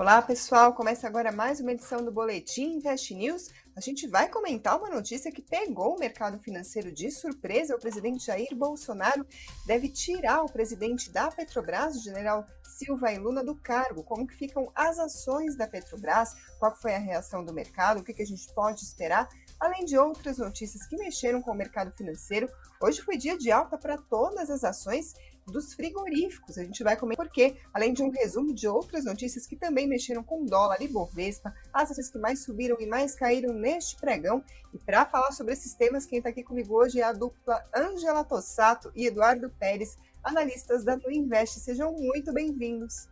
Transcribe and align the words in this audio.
Olá, 0.00 0.22
pessoal. 0.22 0.72
Começa 0.74 1.08
agora 1.08 1.32
mais 1.32 1.58
uma 1.58 1.72
edição 1.72 2.04
do 2.04 2.12
Boletim 2.12 2.76
Invest 2.76 3.12
News. 3.12 3.48
A 3.74 3.80
gente 3.80 4.06
vai 4.06 4.28
comentar 4.28 4.78
uma 4.78 4.88
notícia 4.88 5.32
que 5.32 5.42
pegou 5.42 5.96
o 5.96 5.98
mercado 5.98 6.38
financeiro 6.38 6.92
de 6.92 7.10
surpresa. 7.10 7.74
O 7.74 7.80
presidente 7.80 8.26
Jair 8.26 8.54
Bolsonaro 8.54 9.26
deve 9.66 9.88
tirar 9.88 10.44
o 10.44 10.48
presidente 10.48 11.10
da 11.10 11.32
Petrobras, 11.32 11.96
o 11.96 12.00
general 12.00 12.46
Silva 12.62 13.12
e 13.12 13.18
Luna, 13.18 13.42
do 13.42 13.56
cargo. 13.56 14.04
Como 14.04 14.24
que 14.24 14.36
ficam 14.36 14.70
as 14.72 15.00
ações 15.00 15.56
da 15.56 15.66
Petrobras? 15.66 16.32
Qual 16.60 16.76
foi 16.76 16.94
a 16.94 16.98
reação 16.98 17.44
do 17.44 17.52
mercado? 17.52 17.98
O 17.98 18.04
que, 18.04 18.14
que 18.14 18.22
a 18.22 18.26
gente 18.26 18.54
pode 18.54 18.84
esperar? 18.84 19.28
Além 19.58 19.84
de 19.84 19.98
outras 19.98 20.38
notícias 20.38 20.86
que 20.86 20.96
mexeram 20.96 21.42
com 21.42 21.50
o 21.50 21.56
mercado 21.56 21.90
financeiro, 21.90 22.48
hoje 22.80 23.02
foi 23.02 23.16
dia 23.16 23.36
de 23.36 23.50
alta 23.50 23.76
para 23.76 23.98
todas 23.98 24.48
as 24.48 24.62
ações 24.62 25.14
dos 25.50 25.74
frigoríficos. 25.74 26.58
A 26.58 26.64
gente 26.64 26.82
vai 26.82 26.96
comer 26.96 27.16
porque, 27.16 27.56
além 27.72 27.92
de 27.92 28.02
um 28.02 28.10
resumo 28.10 28.54
de 28.54 28.66
outras 28.68 29.04
notícias 29.04 29.46
que 29.46 29.56
também 29.56 29.86
mexeram 29.86 30.22
com 30.22 30.44
dólar 30.44 30.80
e 30.80 30.88
Bovespa, 30.88 31.54
as 31.72 31.90
ações 31.90 32.10
que 32.10 32.18
mais 32.18 32.44
subiram 32.44 32.76
e 32.80 32.86
mais 32.86 33.14
caíram 33.14 33.52
neste 33.54 33.96
pregão. 33.96 34.44
E 34.72 34.78
para 34.78 35.06
falar 35.06 35.32
sobre 35.32 35.52
esses 35.52 35.74
temas, 35.74 36.06
quem 36.06 36.18
está 36.18 36.30
aqui 36.30 36.42
comigo 36.42 36.74
hoje 36.74 37.00
é 37.00 37.04
a 37.04 37.12
dupla 37.12 37.62
Angela 37.74 38.24
Tossato 38.24 38.92
e 38.94 39.06
Eduardo 39.06 39.50
Pérez, 39.50 39.96
analistas 40.22 40.84
da 40.84 40.96
Nu 40.96 41.10
Invest. 41.10 41.60
Sejam 41.60 41.92
muito 41.92 42.32
bem-vindos. 42.32 43.08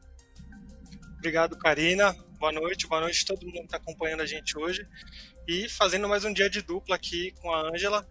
Obrigado, 1.19 1.59
Karina. 1.59 2.15
Boa 2.39 2.53
noite, 2.53 2.87
boa 2.87 3.01
noite 3.01 3.25
a 3.25 3.35
todo 3.35 3.47
mundo 3.47 3.61
que 3.61 3.65
está 3.65 3.79
acompanhando 3.79 4.21
a 4.21 4.27
gente 4.27 4.59
hoje. 4.59 4.87
E 5.49 5.69
fazendo 5.69 6.09
mais 6.09 6.25
um 6.25 6.33
dia 6.33 6.51
de 6.51 6.61
dupla 6.61 6.97
aqui 6.97 7.33
com 7.41 7.51
a 7.53 7.71
Ângela, 7.71 8.07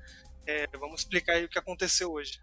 é, 0.47 0.67
vamos 0.77 1.01
explicar 1.01 1.41
o 1.43 1.47
que 1.47 1.59
aconteceu 1.59 2.11
hoje. 2.11 2.39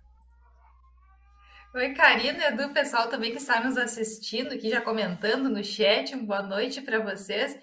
Oi, 1.74 1.94
Karina, 1.94 2.48
Edu, 2.48 2.70
pessoal 2.74 3.08
também 3.08 3.30
que 3.30 3.38
está 3.38 3.64
nos 3.64 3.78
assistindo 3.78 4.52
aqui, 4.52 4.68
já 4.68 4.82
comentando 4.82 5.48
no 5.48 5.64
chat, 5.64 6.14
boa 6.16 6.42
noite 6.42 6.82
para 6.82 7.00
vocês. 7.00 7.58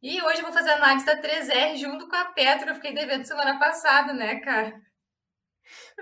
E 0.00 0.22
hoje 0.22 0.38
eu 0.38 0.44
vou 0.44 0.52
fazer 0.52 0.70
a 0.70 0.76
análise 0.76 1.04
da 1.04 1.20
3R 1.20 1.76
junto 1.76 2.08
com 2.08 2.14
a 2.14 2.26
Petro, 2.26 2.68
eu 2.68 2.76
fiquei 2.76 2.94
devendo 2.94 3.24
semana 3.24 3.58
passada, 3.58 4.12
né, 4.12 4.38
cara? 4.38 4.80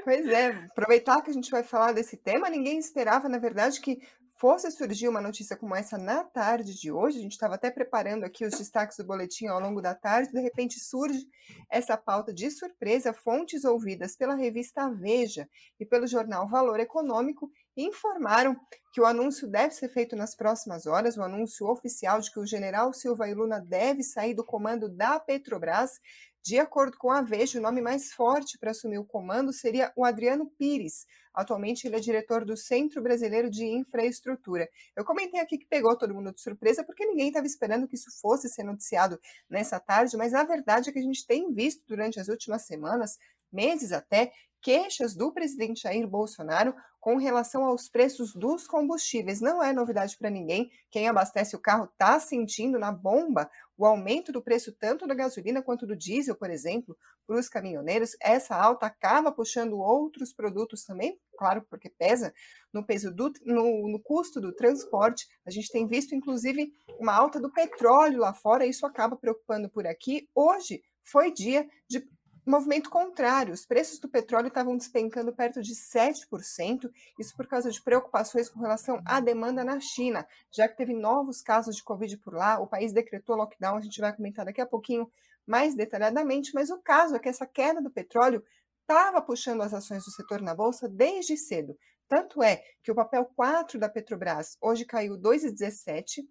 Pois 0.05 0.27
é, 0.29 0.49
aproveitar 0.71 1.23
que 1.23 1.31
a 1.31 1.33
gente 1.33 1.51
vai 1.51 1.63
falar 1.63 1.93
desse 1.93 2.19
tema, 2.19 2.51
ninguém 2.51 2.79
esperava, 2.79 3.27
na 3.27 3.39
verdade, 3.39 3.81
que 3.81 4.07
fosse 4.39 4.71
surgir 4.71 5.09
uma 5.09 5.21
notícia 5.21 5.57
como 5.57 5.75
essa 5.75 5.97
na 5.97 6.23
tarde 6.23 6.75
de 6.75 6.93
hoje, 6.93 7.19
a 7.19 7.23
gente 7.23 7.33
estava 7.33 7.55
até 7.55 7.71
preparando 7.71 8.25
aqui 8.25 8.45
os 8.45 8.59
destaques 8.59 8.97
do 8.97 9.05
boletim 9.05 9.47
ao 9.47 9.59
longo 9.59 9.81
da 9.81 9.95
tarde, 9.95 10.31
de 10.31 10.41
repente 10.41 10.79
surge 10.79 11.27
essa 11.71 11.97
pauta 11.97 12.35
de 12.35 12.51
surpresa, 12.51 13.15
fontes 13.15 13.65
ouvidas 13.65 14.15
pela 14.15 14.35
revista 14.35 14.91
Veja 14.91 15.49
e 15.81 15.87
pelo 15.87 16.07
jornal 16.07 16.47
Valor 16.49 16.81
Econômico 16.81 17.51
informaram 17.77 18.57
que 18.93 19.01
o 19.01 19.07
anúncio 19.07 19.49
deve 19.49 19.75
ser 19.75 19.89
feito 19.89 20.15
nas 20.15 20.35
próximas 20.35 20.87
horas, 20.87 21.17
o 21.17 21.23
anúncio 21.23 21.67
oficial 21.67 22.21
de 22.21 22.31
que 22.31 22.41
o 22.41 22.47
general 22.47 22.93
Silva 22.93 23.29
e 23.29 23.35
Luna 23.35 23.61
deve 23.61 24.03
sair 24.03 24.35
do 24.35 24.45
comando 24.45 24.89
da 24.89 25.19
Petrobras 25.19 25.99
de 26.47 26.61
acordo 26.61 26.97
com 26.97 27.11
a 27.11 27.23
Veja, 27.23 27.59
o 27.59 27.63
nome 27.63 27.83
mais 27.83 28.13
forte 28.13 28.57
para 28.57 28.71
assumir 28.71 28.99
o 28.99 29.05
comando 29.05 29.53
seria 29.53 29.93
o 29.97 30.05
Adriano 30.05 30.47
Pires. 30.57 31.05
Atualmente, 31.35 31.89
ele 31.89 31.97
é 31.97 31.99
diretor 31.99 32.45
do 32.45 32.57
Centro 32.57 33.03
Brasileiro 33.03 33.51
de 33.51 33.65
Infraestrutura. 33.65 34.69
Eu 34.95 35.05
comentei 35.05 35.41
aqui 35.41 35.59
que 35.59 35.67
pegou 35.67 35.99
todo 35.99 36.15
mundo 36.15 36.33
de 36.33 36.41
surpresa, 36.41 36.85
porque 36.85 37.05
ninguém 37.05 37.29
estava 37.29 37.47
esperando 37.47 37.89
que 37.89 37.97
isso 37.97 38.13
fosse 38.21 38.49
ser 38.49 38.63
noticiado 38.63 39.19
nessa 39.51 39.81
tarde, 39.81 40.17
mas 40.17 40.35
a 40.35 40.45
verdade 40.45 40.89
é 40.89 40.93
que 40.93 41.01
a 41.01 41.03
gente 41.03 41.27
tem 41.27 41.53
visto 41.53 41.83
durante 41.85 42.21
as 42.21 42.29
últimas 42.29 42.65
semanas, 42.65 43.19
meses 43.53 43.91
até, 43.91 44.31
queixas 44.67 45.15
do 45.15 45.31
presidente 45.31 45.83
Jair 45.83 46.09
Bolsonaro 46.09 46.75
com 46.99 47.19
relação 47.19 47.65
aos 47.65 47.89
preços 47.89 48.35
dos 48.35 48.67
combustíveis. 48.67 49.41
Não 49.41 49.63
é 49.63 49.73
novidade 49.73 50.19
para 50.19 50.29
ninguém. 50.29 50.73
Quem 50.91 51.07
abastece 51.07 51.55
o 51.55 51.61
carro 51.61 51.85
está 51.85 52.19
sentindo 52.19 52.77
na 52.77 52.91
bomba 52.91 53.49
o 53.79 53.87
aumento 53.87 54.33
do 54.33 54.43
preço 54.43 54.73
tanto 54.73 55.07
da 55.07 55.15
gasolina 55.15 55.63
quanto 55.63 55.87
do 55.87 55.95
diesel, 55.95 56.35
por 56.35 56.51
exemplo, 56.51 56.99
para 57.29 57.39
os 57.39 57.49
caminhoneiros. 57.49 58.17
Essa 58.21 58.57
alta 58.57 58.87
acaba 58.87 59.31
puxando 59.31 59.79
outros 59.79 60.33
produtos 60.33 60.85
também, 60.85 61.17
claro, 61.39 61.65
porque 61.71 61.89
pesa 61.89 62.35
no 62.73 62.85
peso 62.85 63.15
do 63.15 63.33
no, 63.45 63.89
no 63.89 64.03
custo 64.03 64.41
do 64.41 64.53
transporte. 64.53 65.29
A 65.47 65.51
gente 65.53 65.71
tem 65.71 65.87
visto, 65.87 66.13
inclusive, 66.13 66.73
uma 66.99 67.15
alta 67.15 67.39
do 67.39 67.53
petróleo 67.53 68.19
lá 68.19 68.35
fora. 68.35 68.67
Isso 68.67 68.85
acaba 68.85 69.15
preocupando 69.15 69.71
por 69.71 69.87
aqui. 69.87 70.29
Hoje 70.35 70.83
foi 71.05 71.31
dia 71.31 71.69
de 71.89 72.01
movimento 72.51 72.89
contrário, 72.89 73.53
os 73.53 73.67
preços 73.67 73.99
do 73.99 74.09
petróleo 74.09 74.49
estavam 74.49 74.77
despencando 74.77 75.33
perto 75.33 75.61
de 75.61 75.75
7%, 75.75 76.91
isso 77.19 77.37
por 77.37 77.47
causa 77.47 77.71
de 77.71 77.83
preocupações 77.83 78.49
com 78.49 78.61
relação 78.61 79.03
à 79.05 79.19
demanda 79.19 79.65
na 79.65 79.81
China, 79.81 80.27
já 80.53 80.69
que 80.69 80.77
teve 80.77 80.95
novos 80.95 81.43
casos 81.43 81.75
de 81.75 81.83
Covid 81.83 82.17
por 82.19 82.35
lá, 82.35 82.61
o 82.61 82.67
país 82.67 82.93
decretou 82.93 83.37
lockdown, 83.37 83.77
a 83.77 83.81
gente 83.81 84.01
vai 84.01 84.15
comentar 84.15 84.45
daqui 84.45 84.61
a 84.61 84.67
pouquinho 84.67 85.11
mais 85.47 85.75
detalhadamente, 85.75 86.53
mas 86.55 86.71
o 86.71 86.79
caso 86.79 87.17
é 87.17 87.19
que 87.19 87.29
essa 87.29 87.47
queda 87.47 87.83
do 87.83 87.91
petróleo 87.91 88.43
estava 88.81 89.21
puxando 89.21 89.63
as 89.63 89.75
ações 89.75 90.05
do 90.05 90.13
setor 90.13 90.41
na 90.41 90.55
bolsa 90.55 90.89
desde 90.89 91.37
cedo. 91.37 91.77
Tanto 92.09 92.43
é 92.43 92.63
que 92.83 92.93
o 92.93 92.95
papel 92.95 93.25
4 93.35 93.79
da 93.81 93.89
Petrobras 93.89 94.57
hoje 94.61 94.85
caiu 94.85 95.19
2,17, 95.19 96.23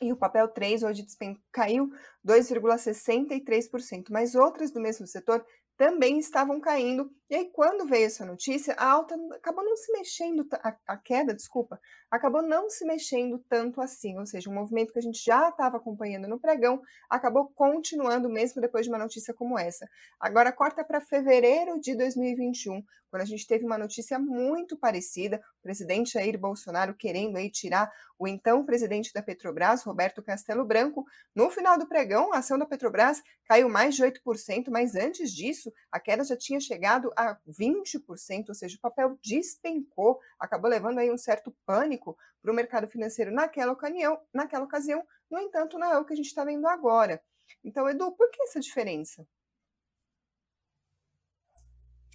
e 0.00 0.12
o 0.12 0.16
papel 0.16 0.48
3 0.48 0.82
hoje 0.82 1.06
caiu 1.52 1.90
2,63%, 2.26 4.06
mas 4.10 4.34
outras 4.34 4.70
do 4.70 4.80
mesmo 4.80 5.06
setor 5.06 5.44
também 5.78 6.18
estavam 6.18 6.60
caindo. 6.60 7.08
E 7.30 7.36
aí, 7.36 7.50
quando 7.52 7.86
veio 7.86 8.06
essa 8.06 8.26
notícia, 8.26 8.74
a 8.74 8.90
alta 8.90 9.14
acabou 9.36 9.64
não 9.64 9.76
se 9.76 9.92
mexendo, 9.92 10.46
a, 10.52 10.76
a, 10.88 10.96
queda, 10.96 11.32
desculpa, 11.32 11.80
acabou 12.10 12.42
não 12.42 12.70
se 12.70 12.84
mexendo 12.84 13.38
tanto 13.48 13.80
assim. 13.80 14.18
Ou 14.18 14.26
seja, 14.26 14.50
um 14.50 14.54
movimento 14.54 14.92
que 14.92 14.98
a 14.98 15.02
gente 15.02 15.22
já 15.24 15.48
estava 15.48 15.76
acompanhando 15.76 16.28
no 16.28 16.40
pregão 16.40 16.80
acabou 17.08 17.48
continuando 17.54 18.28
mesmo 18.28 18.60
depois 18.60 18.84
de 18.84 18.90
uma 18.90 18.98
notícia 18.98 19.34
como 19.34 19.58
essa. 19.58 19.88
Agora, 20.18 20.52
corta 20.52 20.84
para 20.84 21.00
fevereiro 21.00 21.80
de 21.80 21.94
2021, 21.94 22.82
quando 23.10 23.22
a 23.22 23.26
gente 23.26 23.46
teve 23.46 23.64
uma 23.64 23.78
notícia 23.78 24.18
muito 24.18 24.76
parecida, 24.76 25.40
o 25.58 25.62
presidente 25.62 26.12
Jair 26.12 26.38
Bolsonaro 26.38 26.94
querendo 26.94 27.36
aí 27.36 27.50
tirar 27.50 27.90
o 28.18 28.26
então 28.26 28.64
presidente 28.64 29.12
da 29.12 29.22
Petrobras, 29.22 29.82
Roberto 29.82 30.22
Castelo 30.22 30.64
Branco. 30.64 31.06
No 31.34 31.50
final 31.50 31.78
do 31.78 31.86
pregão, 31.86 32.32
a 32.32 32.38
ação 32.38 32.58
da 32.58 32.66
Petrobras 32.66 33.22
caiu 33.46 33.68
mais 33.68 33.94
de 33.94 34.02
8%, 34.02 34.70
mas 34.70 34.94
antes 34.94 35.32
disso, 35.32 35.72
a 35.90 35.98
queda 35.98 36.22
já 36.24 36.36
tinha 36.36 36.60
chegado 36.60 37.10
a 37.16 37.38
20%, 37.48 38.48
ou 38.48 38.54
seja, 38.54 38.76
o 38.76 38.80
papel 38.80 39.18
despencou, 39.22 40.18
acabou 40.38 40.68
levando 40.68 40.98
aí 40.98 41.10
um 41.10 41.16
certo 41.16 41.54
pânico 41.64 41.97
para 41.98 42.52
o 42.52 42.54
mercado 42.54 42.88
financeiro 42.88 43.32
naquela 43.32 43.72
ocasião, 43.72 44.20
naquela 44.32 44.64
ocasião. 44.64 45.04
No 45.30 45.38
entanto, 45.40 45.78
não 45.78 45.92
é 45.92 45.98
o 45.98 46.04
que 46.04 46.12
a 46.12 46.16
gente 46.16 46.26
está 46.26 46.44
vendo 46.44 46.66
agora. 46.66 47.22
Então, 47.64 47.88
Edu, 47.88 48.12
por 48.12 48.30
que 48.30 48.42
essa 48.42 48.60
diferença? 48.60 49.26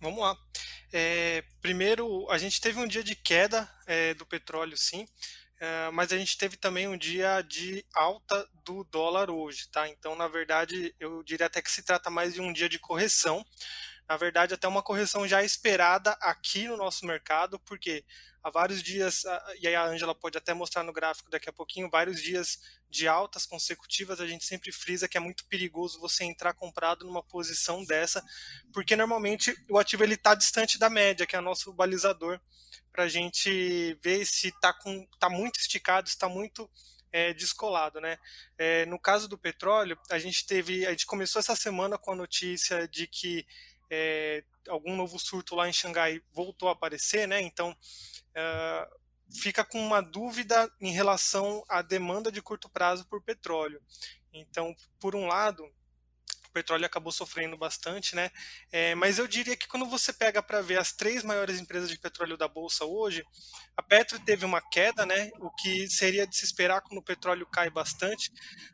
Vamos 0.01 0.19
lá. 0.19 0.35
É, 0.91 1.43
primeiro, 1.61 2.29
a 2.29 2.38
gente 2.38 2.61
teve 2.61 2.79
um 2.79 2.88
dia 2.88 3.03
de 3.03 3.16
queda 3.16 3.69
é, 3.88 4.13
do 4.13 4.25
petróleo, 4.25 4.77
sim, 4.77 5.07
é, 5.59 5.89
mas 5.91 6.11
a 6.11 6.17
gente 6.17 6.38
teve 6.38 6.57
também 6.57 6.88
um 6.88 6.97
dia 6.97 7.41
de 7.41 7.85
alta 7.95 8.47
do 8.66 8.83
dólar 8.83 9.31
hoje, 9.31 9.69
tá? 9.69 9.88
Então, 9.88 10.16
na 10.16 10.27
verdade, 10.27 10.93
eu 10.99 11.23
diria 11.23 11.45
até 11.45 11.61
que 11.61 11.72
se 11.72 11.83
trata 11.83 12.09
mais 12.09 12.33
de 12.33 12.41
um 12.41 12.51
dia 12.51 12.67
de 12.67 12.77
correção. 12.77 13.45
Na 14.08 14.18
verdade, 14.18 14.53
até 14.53 14.68
uma 14.68 14.84
correção 14.84 15.28
já 15.28 15.44
esperada 15.44 16.12
aqui 16.22 16.68
no 16.68 16.78
nosso 16.78 17.06
mercado, 17.06 17.58
porque 17.59 18.03
há 18.44 18.50
vários 18.50 18.84
dias, 18.84 19.24
e 19.62 19.68
aí 19.68 19.75
a 19.75 19.86
Angela 19.86 20.14
pode 20.14 20.38
até 20.38 20.53
mostrar 20.53 20.84
no 20.84 20.91
gráfico 20.91 21.30
daqui 21.30 21.50
a 21.50 21.53
pouquinho, 21.53 21.90
vários 21.90 22.22
dias 22.22 22.59
de 22.90 23.08
altas 23.08 23.46
consecutivas, 23.46 24.19
a 24.19 24.28
gente 24.28 24.46
sempre 24.46 24.72
frisa 24.72 25.08
que 25.08 25.18
é 25.18 25.19
muito 25.19 25.46
perigoso 25.46 26.00
você 26.00 26.25
entrar 26.25 26.53
comprado 26.53 27.06
numa 27.06 27.24
posição 27.24 27.86
dessa, 27.86 28.24
porque 28.74 28.96
normalmente 28.96 29.56
o 29.69 29.80
ativo 29.80 30.03
ele 30.03 30.16
está 30.16 30.35
distante 30.35 30.78
da 30.78 30.90
média, 30.90 31.25
que 31.25 31.35
é 31.35 31.40
o 31.40 31.44
nosso 31.44 31.72
balizador, 31.72 32.40
para 32.91 33.06
a 33.06 33.08
gente 33.08 33.97
ver 34.03 34.26
se 34.26 34.49
está 34.49 34.78
tá 35.20 35.29
muito 35.29 35.59
esticado, 35.59 36.08
está 36.08 36.28
muito 36.28 36.70
é, 37.11 37.34
descolado, 37.34 38.02
né? 38.02 38.17
É, 38.58 38.85
no 38.88 38.99
caso 38.99 39.28
do 39.28 39.38
petróleo, 39.38 39.97
a 40.09 40.20
gente 40.20 40.46
teve, 40.46 40.85
a 40.85 40.91
gente 40.91 41.06
começou 41.06 41.40
essa 41.40 41.56
semana 41.56 41.97
com 41.97 42.11
a 42.11 42.16
notícia 42.16 42.88
de 42.88 43.08
que 43.08 43.46
é, 43.93 44.43
algum 44.67 44.95
novo 44.95 45.19
surto 45.19 45.55
lá 45.55 45.69
em 45.69 45.73
Xangai 45.73 46.19
voltou 46.31 46.67
a 46.67 46.72
aparecer, 46.72 47.28
né? 47.28 47.40
Então 47.41 47.75
é, 48.34 48.90
fica 49.40 49.63
com 49.63 49.79
uma 49.79 50.01
dúvida 50.01 50.67
em 50.81 50.91
relação 50.91 51.63
à 51.69 51.84
demanda 51.84 52.31
de 52.31 52.41
curto 52.41 52.67
prazo 52.67 53.05
por 53.07 53.22
petróleo. 53.22 53.79
Então, 54.34 54.75
por 54.99 55.16
um 55.16 55.28
lado, 55.28 55.63
o 55.63 56.51
petróleo 56.51 56.87
acabou 56.87 57.11
sofrendo 57.11 57.55
bastante, 57.55 58.16
né? 58.16 58.31
É, 58.72 58.95
mas 58.95 59.19
eu 59.19 59.28
diria 59.28 59.55
que 59.55 59.67
quando 59.67 59.85
você 59.85 60.11
pega 60.11 60.41
para 60.41 60.61
ver 60.61 60.79
as 60.79 60.91
três 60.91 61.23
maiores 61.23 61.59
empresas 61.59 61.87
de 61.87 61.99
petróleo 61.99 62.35
da 62.35 62.47
bolsa 62.47 62.85
hoje, 62.85 63.23
a 63.78 63.84
Petro 63.84 64.19
teve 64.19 64.43
uma 64.43 64.59
queda, 64.59 65.05
né? 65.05 65.29
O 65.39 65.51
que 65.51 65.87
seria 65.87 66.25
de 66.25 66.35
se 66.35 66.46
esperar 66.46 66.81
quando 66.81 66.97
o 66.97 67.03
petróleo 67.03 67.46
cai 67.46 67.69
bastante, 67.69 68.31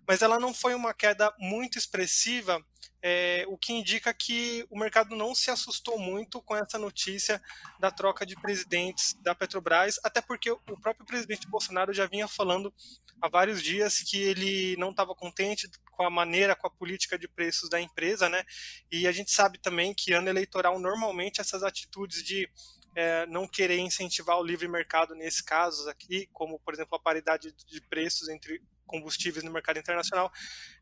mas 0.08 0.22
ela 0.22 0.40
não 0.40 0.54
foi 0.54 0.74
uma 0.74 0.94
queda 0.94 1.34
muito 1.40 1.78
expressiva 1.78 2.66
é, 3.02 3.46
o 3.48 3.58
que 3.58 3.74
indica 3.74 4.14
que 4.14 4.66
o 4.70 4.78
mercado 4.78 5.16
não 5.16 5.34
se 5.34 5.50
assustou 5.50 5.98
muito 5.98 6.42
com 6.42 6.56
essa 6.56 6.78
notícia 6.78 7.42
da 7.80 7.90
troca 7.90 8.26
de 8.26 8.36
presidentes 8.36 9.14
da 9.22 9.34
Petrobras, 9.34 10.00
até 10.04 10.22
porque 10.22 10.52
o 10.52 10.58
próprio 10.82 11.06
presidente 11.06 11.48
Bolsonaro 11.48 11.94
já 11.94 12.06
vinha 12.08 12.28
falando 12.28 12.74
há 13.22 13.30
vários 13.30 13.62
dias 13.62 14.00
que 14.00 14.22
ele 14.22 14.76
não 14.78 14.92
estava 14.92 15.16
contente 15.16 15.70
com 15.92 16.04
a 16.04 16.10
maneira, 16.10 16.56
com 16.56 16.68
a 16.68 16.72
política 16.72 17.18
de 17.18 17.28
preços 17.28 17.70
da 17.70 17.80
empresa, 17.80 18.30
né? 18.30 18.44
E 18.92 19.08
a 19.08 19.12
gente 19.12 19.32
sabe 19.32 19.58
também 19.58 19.94
que 19.94 20.14
ano 20.14 20.30
eleitoral 20.30 20.80
normalmente 20.80 21.42
essas 21.42 21.64
atitudes 21.64 22.24
de 22.24 22.50
é, 22.96 23.26
não 23.28 23.48
querer 23.48 23.80
incentivar 23.80 24.38
o 24.40 24.44
livre 24.44 24.68
mercado 24.68 25.16
nesses 25.16 25.42
casos 25.42 25.88
aqui, 25.88 26.28
como 26.34 26.60
por 26.60 26.74
exemplo 26.74 26.96
a 26.96 27.02
paridade 27.02 27.54
de 27.54 27.82
preços 27.82 28.30
entre 28.30 28.62
combustíveis 28.90 29.44
no 29.44 29.52
mercado 29.52 29.80
internacional, 29.80 30.32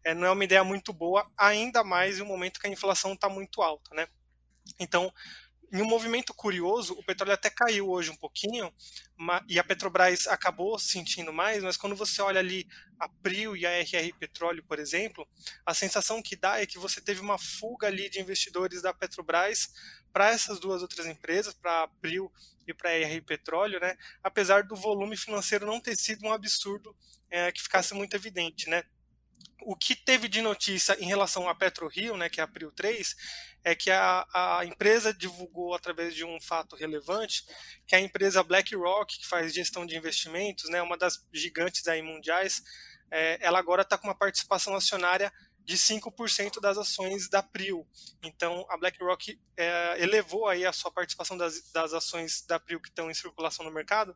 é, 0.03 0.13
não 0.13 0.25
é 0.25 0.31
uma 0.31 0.43
ideia 0.43 0.63
muito 0.63 0.91
boa, 0.93 1.29
ainda 1.37 1.83
mais 1.83 2.17
em 2.17 2.21
um 2.23 2.25
momento 2.25 2.59
que 2.59 2.67
a 2.67 2.69
inflação 2.69 3.13
está 3.13 3.29
muito 3.29 3.61
alta, 3.61 3.93
né? 3.93 4.07
Então, 4.79 5.13
em 5.71 5.81
um 5.81 5.85
movimento 5.85 6.33
curioso, 6.33 6.93
o 6.93 7.03
petróleo 7.03 7.33
até 7.33 7.49
caiu 7.49 7.89
hoje 7.89 8.09
um 8.09 8.15
pouquinho, 8.15 8.73
e 9.49 9.59
a 9.59 9.63
Petrobras 9.63 10.27
acabou 10.27 10.79
sentindo 10.79 11.33
mais, 11.33 11.63
mas 11.63 11.75
quando 11.75 11.95
você 11.95 12.21
olha 12.21 12.39
ali 12.39 12.65
a 12.99 13.09
Prio 13.09 13.55
e 13.55 13.65
a 13.65 13.71
RR 13.79 14.13
Petróleo, 14.17 14.63
por 14.63 14.79
exemplo, 14.79 15.27
a 15.65 15.73
sensação 15.73 16.21
que 16.21 16.35
dá 16.35 16.61
é 16.61 16.65
que 16.65 16.79
você 16.79 17.01
teve 17.01 17.19
uma 17.19 17.37
fuga 17.37 17.87
ali 17.87 18.09
de 18.09 18.19
investidores 18.19 18.81
da 18.81 18.93
Petrobras 18.93 19.69
para 20.13 20.29
essas 20.29 20.59
duas 20.59 20.81
outras 20.81 21.05
empresas, 21.05 21.53
para 21.53 21.83
a 21.83 21.87
Prio 21.87 22.31
e 22.65 22.73
para 22.73 22.89
a 22.89 22.93
RR 22.93 23.21
Petróleo, 23.21 23.79
né? 23.79 23.97
apesar 24.23 24.63
do 24.63 24.75
volume 24.75 25.17
financeiro 25.17 25.65
não 25.65 25.81
ter 25.81 25.97
sido 25.97 26.25
um 26.25 26.31
absurdo 26.31 26.95
é, 27.29 27.51
que 27.51 27.61
ficasse 27.61 27.93
muito 27.93 28.15
evidente, 28.15 28.69
né? 28.69 28.83
O 29.61 29.75
que 29.75 29.95
teve 29.95 30.27
de 30.27 30.41
notícia 30.41 30.95
em 30.99 31.07
relação 31.07 31.49
à 31.49 31.55
PetroRio, 31.55 32.15
né, 32.15 32.29
que 32.29 32.39
é 32.39 32.43
a 32.43 32.47
Prio 32.47 32.71
3, 32.71 33.15
é 33.63 33.75
que 33.75 33.91
a, 33.91 34.25
a 34.33 34.65
empresa 34.65 35.13
divulgou 35.13 35.73
através 35.73 36.15
de 36.15 36.23
um 36.23 36.39
fato 36.39 36.75
relevante 36.75 37.43
que 37.85 37.95
a 37.95 37.99
empresa 37.99 38.43
BlackRock, 38.43 39.19
que 39.19 39.27
faz 39.27 39.53
gestão 39.53 39.85
de 39.85 39.97
investimentos, 39.97 40.69
né, 40.69 40.81
uma 40.81 40.97
das 40.97 41.25
gigantes 41.33 41.87
aí 41.87 42.01
mundiais, 42.01 42.63
é, 43.09 43.37
ela 43.41 43.59
agora 43.59 43.81
está 43.81 43.97
com 43.97 44.07
uma 44.07 44.15
participação 44.15 44.75
acionária 44.75 45.31
de 45.67 45.75
5% 45.75 46.61
das 46.61 46.77
ações 46.77 47.27
da 47.27 47.43
Prio. 47.43 47.85
Então, 48.23 48.65
a 48.69 48.77
BlackRock 48.77 49.37
é, 49.57 50.01
elevou 50.01 50.47
aí 50.47 50.65
a 50.65 50.71
sua 50.71 50.89
participação 50.89 51.37
das, 51.37 51.69
das 51.73 51.91
ações 51.91 52.41
da 52.47 52.57
Prio 52.57 52.79
que 52.79 52.87
estão 52.87 53.11
em 53.11 53.13
circulação 53.13 53.65
no 53.65 53.71
mercado. 53.71 54.15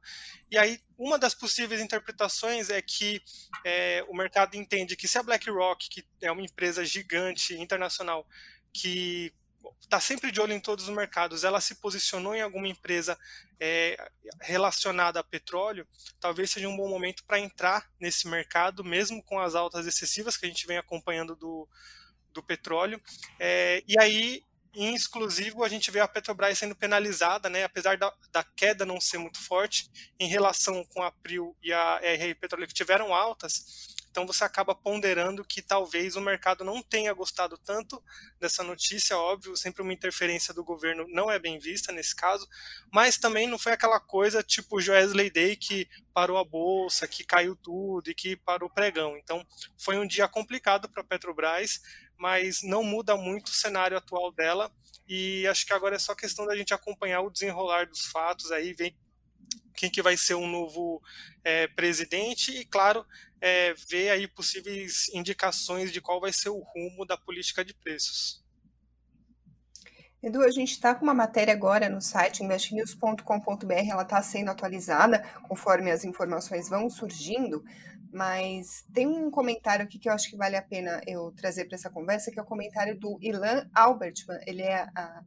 E 0.49 0.57
aí, 0.57 0.79
uma 0.97 1.19
das 1.19 1.35
possíveis 1.35 1.81
interpretações 1.81 2.69
é 2.69 2.81
que 2.81 3.21
é, 3.65 4.01
o 4.07 4.15
mercado 4.15 4.55
entende 4.55 4.95
que 4.95 5.09
se 5.09 5.17
a 5.17 5.23
BlackRock, 5.23 5.89
que 5.89 6.05
é 6.21 6.31
uma 6.31 6.41
empresa 6.41 6.85
gigante 6.85 7.53
internacional, 7.55 8.25
que 8.71 9.33
está 9.79 9.99
sempre 9.99 10.31
de 10.31 10.39
olho 10.39 10.53
em 10.53 10.59
todos 10.59 10.87
os 10.87 10.95
mercados, 10.95 11.43
ela 11.43 11.59
se 11.59 11.75
posicionou 11.75 12.33
em 12.33 12.41
alguma 12.41 12.67
empresa 12.67 13.17
é, 13.59 13.97
relacionada 14.39 15.19
a 15.19 15.23
petróleo, 15.23 15.87
talvez 16.19 16.49
seja 16.51 16.67
um 16.67 16.77
bom 16.77 16.89
momento 16.89 17.23
para 17.25 17.39
entrar 17.39 17.89
nesse 17.99 18.27
mercado, 18.27 18.83
mesmo 18.83 19.23
com 19.23 19.39
as 19.39 19.53
altas 19.53 19.85
excessivas 19.85 20.37
que 20.37 20.45
a 20.45 20.49
gente 20.49 20.65
vem 20.65 20.77
acompanhando 20.77 21.35
do, 21.35 21.67
do 22.33 22.41
petróleo. 22.41 23.01
É, 23.39 23.83
e 23.87 23.99
aí, 23.99 24.43
em 24.73 24.95
exclusivo, 24.95 25.63
a 25.63 25.69
gente 25.69 25.91
vê 25.91 25.99
a 25.99 26.07
Petrobras 26.07 26.57
sendo 26.57 26.75
penalizada, 26.75 27.49
né, 27.49 27.63
apesar 27.63 27.97
da, 27.97 28.13
da 28.31 28.43
queda 28.43 28.85
não 28.85 28.99
ser 29.01 29.17
muito 29.17 29.39
forte, 29.43 29.89
em 30.19 30.27
relação 30.27 30.85
com 30.85 31.03
a 31.03 31.11
Prio 31.11 31.55
e 31.61 31.73
a 31.73 31.99
RR 32.01 32.35
Petróleo, 32.35 32.67
que 32.67 32.73
tiveram 32.73 33.13
altas, 33.13 33.95
então 34.11 34.27
você 34.27 34.43
acaba 34.43 34.75
ponderando 34.75 35.43
que 35.43 35.61
talvez 35.61 36.17
o 36.17 36.21
mercado 36.21 36.65
não 36.65 36.83
tenha 36.83 37.13
gostado 37.13 37.57
tanto 37.57 38.03
dessa 38.39 38.61
notícia, 38.61 39.17
óbvio, 39.17 39.55
sempre 39.55 39.81
uma 39.81 39.93
interferência 39.93 40.53
do 40.53 40.63
governo 40.63 41.07
não 41.07 41.31
é 41.31 41.39
bem 41.39 41.57
vista 41.57 41.93
nesse 41.93 42.13
caso, 42.13 42.47
mas 42.91 43.17
também 43.17 43.47
não 43.47 43.57
foi 43.57 43.71
aquela 43.71 43.99
coisa 44.01 44.43
tipo 44.43 44.81
Joesley 44.81 45.29
Day 45.29 45.55
que 45.55 45.87
parou 46.13 46.37
a 46.37 46.43
bolsa, 46.43 47.07
que 47.07 47.23
caiu 47.23 47.55
tudo 47.55 48.11
e 48.11 48.13
que 48.13 48.35
parou 48.35 48.67
o 48.67 48.73
pregão. 48.73 49.17
Então 49.17 49.45
foi 49.77 49.97
um 49.97 50.05
dia 50.05 50.27
complicado 50.27 50.89
para 50.89 51.01
a 51.01 51.05
Petrobras, 51.05 51.81
mas 52.17 52.61
não 52.61 52.83
muda 52.83 53.15
muito 53.15 53.47
o 53.47 53.53
cenário 53.53 53.97
atual 53.97 54.31
dela 54.31 54.69
e 55.07 55.47
acho 55.47 55.65
que 55.65 55.73
agora 55.73 55.95
é 55.95 55.99
só 55.99 56.13
questão 56.13 56.45
da 56.45 56.55
gente 56.55 56.73
acompanhar 56.73 57.21
o 57.21 57.29
desenrolar 57.29 57.87
dos 57.87 58.05
fatos 58.05 58.51
aí, 58.51 58.73
ver 58.73 58.93
quem 59.75 59.89
que 59.89 60.01
vai 60.01 60.17
ser 60.17 60.35
o 60.35 60.39
um 60.39 60.47
novo 60.47 61.01
é, 61.43 61.67
presidente 61.67 62.51
e, 62.51 62.65
claro, 62.65 63.05
é, 63.39 63.73
ver 63.89 64.09
aí 64.09 64.27
possíveis 64.27 65.09
indicações 65.13 65.91
de 65.91 65.99
qual 65.99 66.21
vai 66.21 66.31
ser 66.31 66.49
o 66.49 66.59
rumo 66.59 67.05
da 67.05 67.17
política 67.17 67.65
de 67.65 67.73
preços. 67.73 68.41
Edu, 70.21 70.43
a 70.43 70.51
gente 70.51 70.73
está 70.73 70.93
com 70.93 71.03
uma 71.03 71.15
matéria 71.15 71.51
agora 71.51 71.89
no 71.89 71.99
site 71.99 72.43
investnews.com.br, 72.43 73.89
ela 73.89 74.03
está 74.03 74.21
sendo 74.21 74.51
atualizada 74.51 75.19
conforme 75.47 75.89
as 75.89 76.05
informações 76.05 76.69
vão 76.69 76.87
surgindo, 76.91 77.63
mas 78.13 78.85
tem 78.93 79.07
um 79.07 79.31
comentário 79.31 79.83
aqui 79.83 79.97
que 79.97 80.07
eu 80.07 80.13
acho 80.13 80.29
que 80.29 80.37
vale 80.37 80.55
a 80.55 80.61
pena 80.61 81.01
eu 81.07 81.31
trazer 81.31 81.65
para 81.65 81.75
essa 81.75 81.89
conversa, 81.89 82.29
que 82.29 82.37
é 82.37 82.41
o 82.43 82.45
comentário 82.45 82.99
do 82.99 83.17
Ilan 83.19 83.67
Albertman, 83.73 84.39
ele 84.45 84.61
é 84.61 84.83
a 84.95 85.23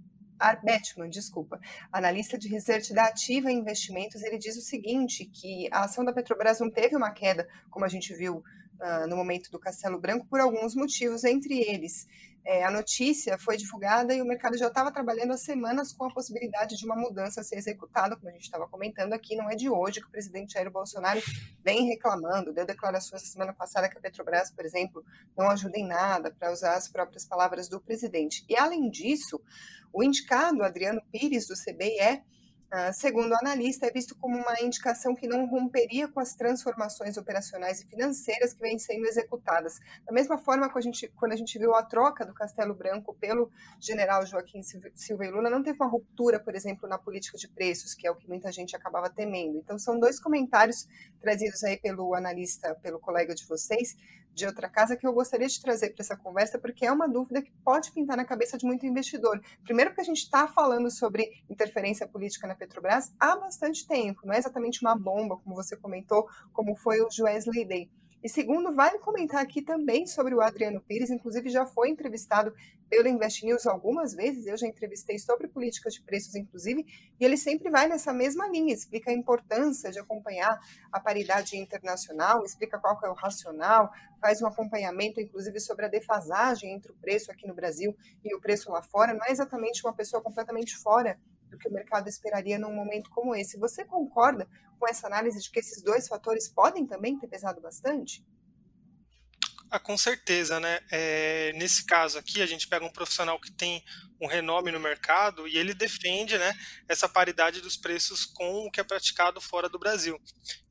Arbetman, 0.48 1.08
desculpa, 1.08 1.60
analista 1.92 2.36
de 2.36 2.48
research 2.48 2.92
da 2.92 3.04
Ativa 3.04 3.50
Investimentos, 3.50 4.22
ele 4.22 4.38
diz 4.38 4.56
o 4.56 4.60
seguinte, 4.60 5.24
que 5.24 5.68
a 5.72 5.84
ação 5.84 6.04
da 6.04 6.12
Petrobras 6.12 6.60
não 6.60 6.70
teve 6.70 6.96
uma 6.96 7.10
queda, 7.10 7.48
como 7.70 7.84
a 7.84 7.88
gente 7.88 8.14
viu 8.14 8.36
uh, 8.80 9.06
no 9.08 9.16
momento 9.16 9.50
do 9.50 9.58
Castelo 9.58 9.98
Branco, 9.98 10.26
por 10.26 10.40
alguns 10.40 10.74
motivos, 10.74 11.24
entre 11.24 11.60
eles 11.60 12.06
é, 12.44 12.62
a 12.62 12.70
notícia 12.70 13.38
foi 13.38 13.56
divulgada 13.56 14.14
e 14.14 14.20
o 14.20 14.24
mercado 14.24 14.58
já 14.58 14.68
estava 14.68 14.92
trabalhando 14.92 15.32
há 15.32 15.36
semanas 15.38 15.92
com 15.92 16.04
a 16.04 16.12
possibilidade 16.12 16.76
de 16.76 16.84
uma 16.84 16.94
mudança 16.94 17.42
ser 17.42 17.56
executada, 17.56 18.16
como 18.16 18.28
a 18.28 18.32
gente 18.32 18.42
estava 18.42 18.68
comentando 18.68 19.14
aqui, 19.14 19.34
não 19.34 19.50
é 19.50 19.54
de 19.54 19.70
hoje 19.70 20.00
que 20.00 20.06
o 20.06 20.10
presidente 20.10 20.52
Jair 20.52 20.70
Bolsonaro 20.70 21.20
vem 21.64 21.86
reclamando, 21.86 22.52
deu 22.52 22.66
declarações 22.66 23.22
na 23.22 23.28
semana 23.28 23.52
passada 23.54 23.88
que 23.88 23.96
a 23.96 24.00
Petrobras, 24.00 24.50
por 24.50 24.64
exemplo, 24.64 25.02
não 25.36 25.48
ajuda 25.48 25.78
em 25.78 25.86
nada, 25.86 26.30
para 26.30 26.52
usar 26.52 26.74
as 26.74 26.86
próprias 26.86 27.24
palavras 27.24 27.68
do 27.68 27.80
presidente. 27.80 28.44
E 28.48 28.56
além 28.56 28.90
disso, 28.90 29.40
o 29.92 30.02
indicado 30.02 30.62
Adriano 30.62 31.00
Pires, 31.10 31.46
do 31.46 31.54
CBE, 31.54 32.00
ah, 32.00 32.20
segundo 32.92 33.32
o 33.32 33.36
analista, 33.36 33.86
é 33.86 33.90
visto 33.90 34.16
como 34.16 34.36
uma 34.36 34.60
indicação 34.60 35.14
que 35.14 35.28
não 35.28 35.46
romperia 35.46 36.08
com 36.08 36.18
as 36.18 36.34
transformações 36.34 37.16
operacionais 37.16 37.80
e 37.80 37.86
financeiras 37.86 38.52
que 38.52 38.60
vêm 38.60 38.78
sendo 38.78 39.06
executadas. 39.06 39.78
Da 40.04 40.12
mesma 40.12 40.36
forma, 40.36 40.68
quando 40.68 40.78
a 40.78 40.90
gente, 40.90 41.08
quando 41.16 41.32
a 41.32 41.36
gente 41.36 41.58
viu 41.58 41.74
a 41.74 41.82
troca 41.82 42.26
do 42.26 42.34
Castelo 42.34 42.74
Branco 42.74 43.14
pelo 43.14 43.50
general 43.80 44.26
Joaquim 44.26 44.60
Silva 44.62 45.24
e 45.24 45.30
Lula, 45.30 45.48
não 45.48 45.62
teve 45.62 45.78
uma 45.80 45.88
ruptura, 45.88 46.40
por 46.40 46.54
exemplo, 46.54 46.88
na 46.88 46.98
política 46.98 47.38
de 47.38 47.48
preços, 47.48 47.94
que 47.94 48.06
é 48.06 48.10
o 48.10 48.16
que 48.16 48.28
muita 48.28 48.50
gente 48.50 48.74
acabava 48.74 49.08
temendo. 49.08 49.58
Então, 49.58 49.78
são 49.78 49.98
dois 49.98 50.18
comentários 50.18 50.88
trazidos 51.20 51.62
aí 51.62 51.76
pelo 51.76 52.14
analista, 52.14 52.74
pelo 52.82 52.98
colega 52.98 53.34
de 53.34 53.46
vocês, 53.46 53.96
de 54.34 54.46
outra 54.46 54.68
casa 54.68 54.96
que 54.96 55.06
eu 55.06 55.12
gostaria 55.12 55.46
de 55.46 55.60
trazer 55.60 55.90
para 55.90 56.02
essa 56.02 56.16
conversa, 56.16 56.58
porque 56.58 56.84
é 56.84 56.92
uma 56.92 57.08
dúvida 57.08 57.40
que 57.40 57.52
pode 57.64 57.92
pintar 57.92 58.16
na 58.16 58.24
cabeça 58.24 58.58
de 58.58 58.66
muito 58.66 58.84
investidor. 58.84 59.40
Primeiro, 59.62 59.90
porque 59.90 60.02
a 60.02 60.04
gente 60.04 60.18
está 60.18 60.46
falando 60.48 60.90
sobre 60.90 61.30
interferência 61.48 62.06
política 62.06 62.46
na 62.46 62.54
Petrobras 62.54 63.12
há 63.18 63.36
bastante 63.36 63.86
tempo, 63.86 64.26
não 64.26 64.34
é 64.34 64.38
exatamente 64.38 64.82
uma 64.82 64.96
bomba, 64.96 65.36
como 65.36 65.54
você 65.54 65.76
comentou, 65.76 66.28
como 66.52 66.74
foi 66.76 67.00
o 67.00 67.10
Joesley 67.10 67.64
Day. 67.64 67.90
E 68.24 68.28
segundo, 68.30 68.74
vale 68.74 68.98
comentar 69.00 69.42
aqui 69.42 69.60
também 69.60 70.06
sobre 70.06 70.34
o 70.34 70.40
Adriano 70.40 70.80
Pires, 70.80 71.10
inclusive 71.10 71.50
já 71.50 71.66
foi 71.66 71.90
entrevistado 71.90 72.54
pelo 72.88 73.06
Invest 73.06 73.44
News 73.44 73.66
algumas 73.66 74.14
vezes, 74.14 74.46
eu 74.46 74.56
já 74.56 74.66
entrevistei 74.66 75.18
sobre 75.18 75.46
políticas 75.46 75.92
de 75.92 76.00
preços, 76.00 76.34
inclusive, 76.34 76.86
e 77.20 77.22
ele 77.22 77.36
sempre 77.36 77.68
vai 77.68 77.86
nessa 77.86 78.14
mesma 78.14 78.48
linha, 78.48 78.72
explica 78.72 79.10
a 79.10 79.14
importância 79.14 79.90
de 79.90 79.98
acompanhar 79.98 80.58
a 80.90 80.98
paridade 80.98 81.58
internacional, 81.58 82.42
explica 82.46 82.78
qual 82.78 82.98
é 83.04 83.10
o 83.10 83.12
racional, 83.12 83.92
faz 84.18 84.40
um 84.40 84.46
acompanhamento, 84.46 85.20
inclusive, 85.20 85.60
sobre 85.60 85.84
a 85.84 85.88
defasagem 85.88 86.72
entre 86.72 86.92
o 86.92 86.94
preço 86.94 87.30
aqui 87.30 87.46
no 87.46 87.54
Brasil 87.54 87.94
e 88.24 88.34
o 88.34 88.40
preço 88.40 88.72
lá 88.72 88.82
fora. 88.82 89.12
Não 89.12 89.26
é 89.26 89.32
exatamente 89.32 89.84
uma 89.84 89.92
pessoa 89.92 90.22
completamente 90.22 90.74
fora 90.78 91.20
do 91.54 91.58
que 91.58 91.68
o 91.68 91.72
mercado 91.72 92.08
esperaria 92.08 92.58
num 92.58 92.74
momento 92.74 93.08
como 93.10 93.34
esse. 93.34 93.58
Você 93.58 93.84
concorda 93.84 94.46
com 94.78 94.88
essa 94.88 95.06
análise 95.06 95.40
de 95.40 95.50
que 95.50 95.60
esses 95.60 95.82
dois 95.82 96.06
fatores 96.06 96.48
podem 96.48 96.86
também 96.86 97.18
ter 97.18 97.28
pesado 97.28 97.60
bastante? 97.60 98.24
Ah, 99.70 99.80
com 99.80 99.96
certeza, 99.96 100.60
né? 100.60 100.78
É, 100.90 101.52
nesse 101.54 101.84
caso 101.84 102.18
aqui, 102.18 102.40
a 102.40 102.46
gente 102.46 102.68
pega 102.68 102.84
um 102.84 102.92
profissional 102.92 103.40
que 103.40 103.50
tem 103.50 103.82
um 104.20 104.26
renome 104.28 104.70
no 104.70 104.78
mercado 104.78 105.48
e 105.48 105.56
ele 105.56 105.74
defende 105.74 106.38
né, 106.38 106.54
essa 106.88 107.08
paridade 107.08 107.60
dos 107.60 107.76
preços 107.76 108.24
com 108.24 108.66
o 108.66 108.70
que 108.70 108.80
é 108.80 108.84
praticado 108.84 109.40
fora 109.40 109.68
do 109.68 109.78
Brasil. 109.78 110.20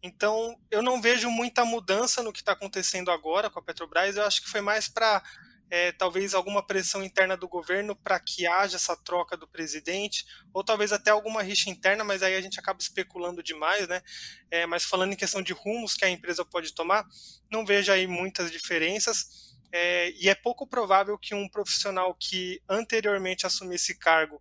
Então, 0.01 0.57
eu 0.71 0.81
não 0.81 1.01
vejo 1.01 1.29
muita 1.29 1.65
mudança 1.65 2.23
no 2.23 2.31
que 2.31 2.39
está 2.39 2.53
acontecendo 2.53 3.11
agora 3.11 3.49
com 3.49 3.59
a 3.59 3.63
Petrobras, 3.63 4.15
eu 4.15 4.23
acho 4.23 4.41
que 4.41 4.49
foi 4.49 4.61
mais 4.61 4.87
para 4.87 5.21
é, 5.73 5.91
talvez 5.91 6.35
alguma 6.35 6.61
pressão 6.61 7.03
interna 7.03 7.35
do 7.35 7.47
governo 7.47 7.95
para 7.95 8.19
que 8.19 8.45
haja 8.45 8.75
essa 8.75 8.95
troca 8.95 9.35
do 9.35 9.47
presidente, 9.47 10.23
ou 10.53 10.63
talvez 10.63 10.93
até 10.93 11.09
alguma 11.09 11.41
rixa 11.41 11.67
interna, 11.67 12.03
mas 12.03 12.21
aí 12.21 12.35
a 12.35 12.41
gente 12.41 12.59
acaba 12.59 12.79
especulando 12.79 13.41
demais, 13.41 13.87
né? 13.87 13.99
É, 14.51 14.67
mas 14.67 14.83
falando 14.83 15.13
em 15.13 15.15
questão 15.15 15.41
de 15.41 15.51
rumos 15.51 15.95
que 15.95 16.05
a 16.05 16.09
empresa 16.11 16.45
pode 16.45 16.75
tomar, 16.75 17.03
não 17.49 17.65
vejo 17.65 17.91
aí 17.91 18.05
muitas 18.05 18.51
diferenças. 18.51 19.51
é, 19.71 20.11
e 20.11 20.29
é 20.29 20.35
pouco 20.35 20.67
provável 20.67 21.17
que 21.17 21.33
um 21.33 21.49
profissional 21.49 22.15
que 22.19 22.61
anteriormente 22.69 23.47
assumisse 23.47 23.97
cargo, 23.97 24.39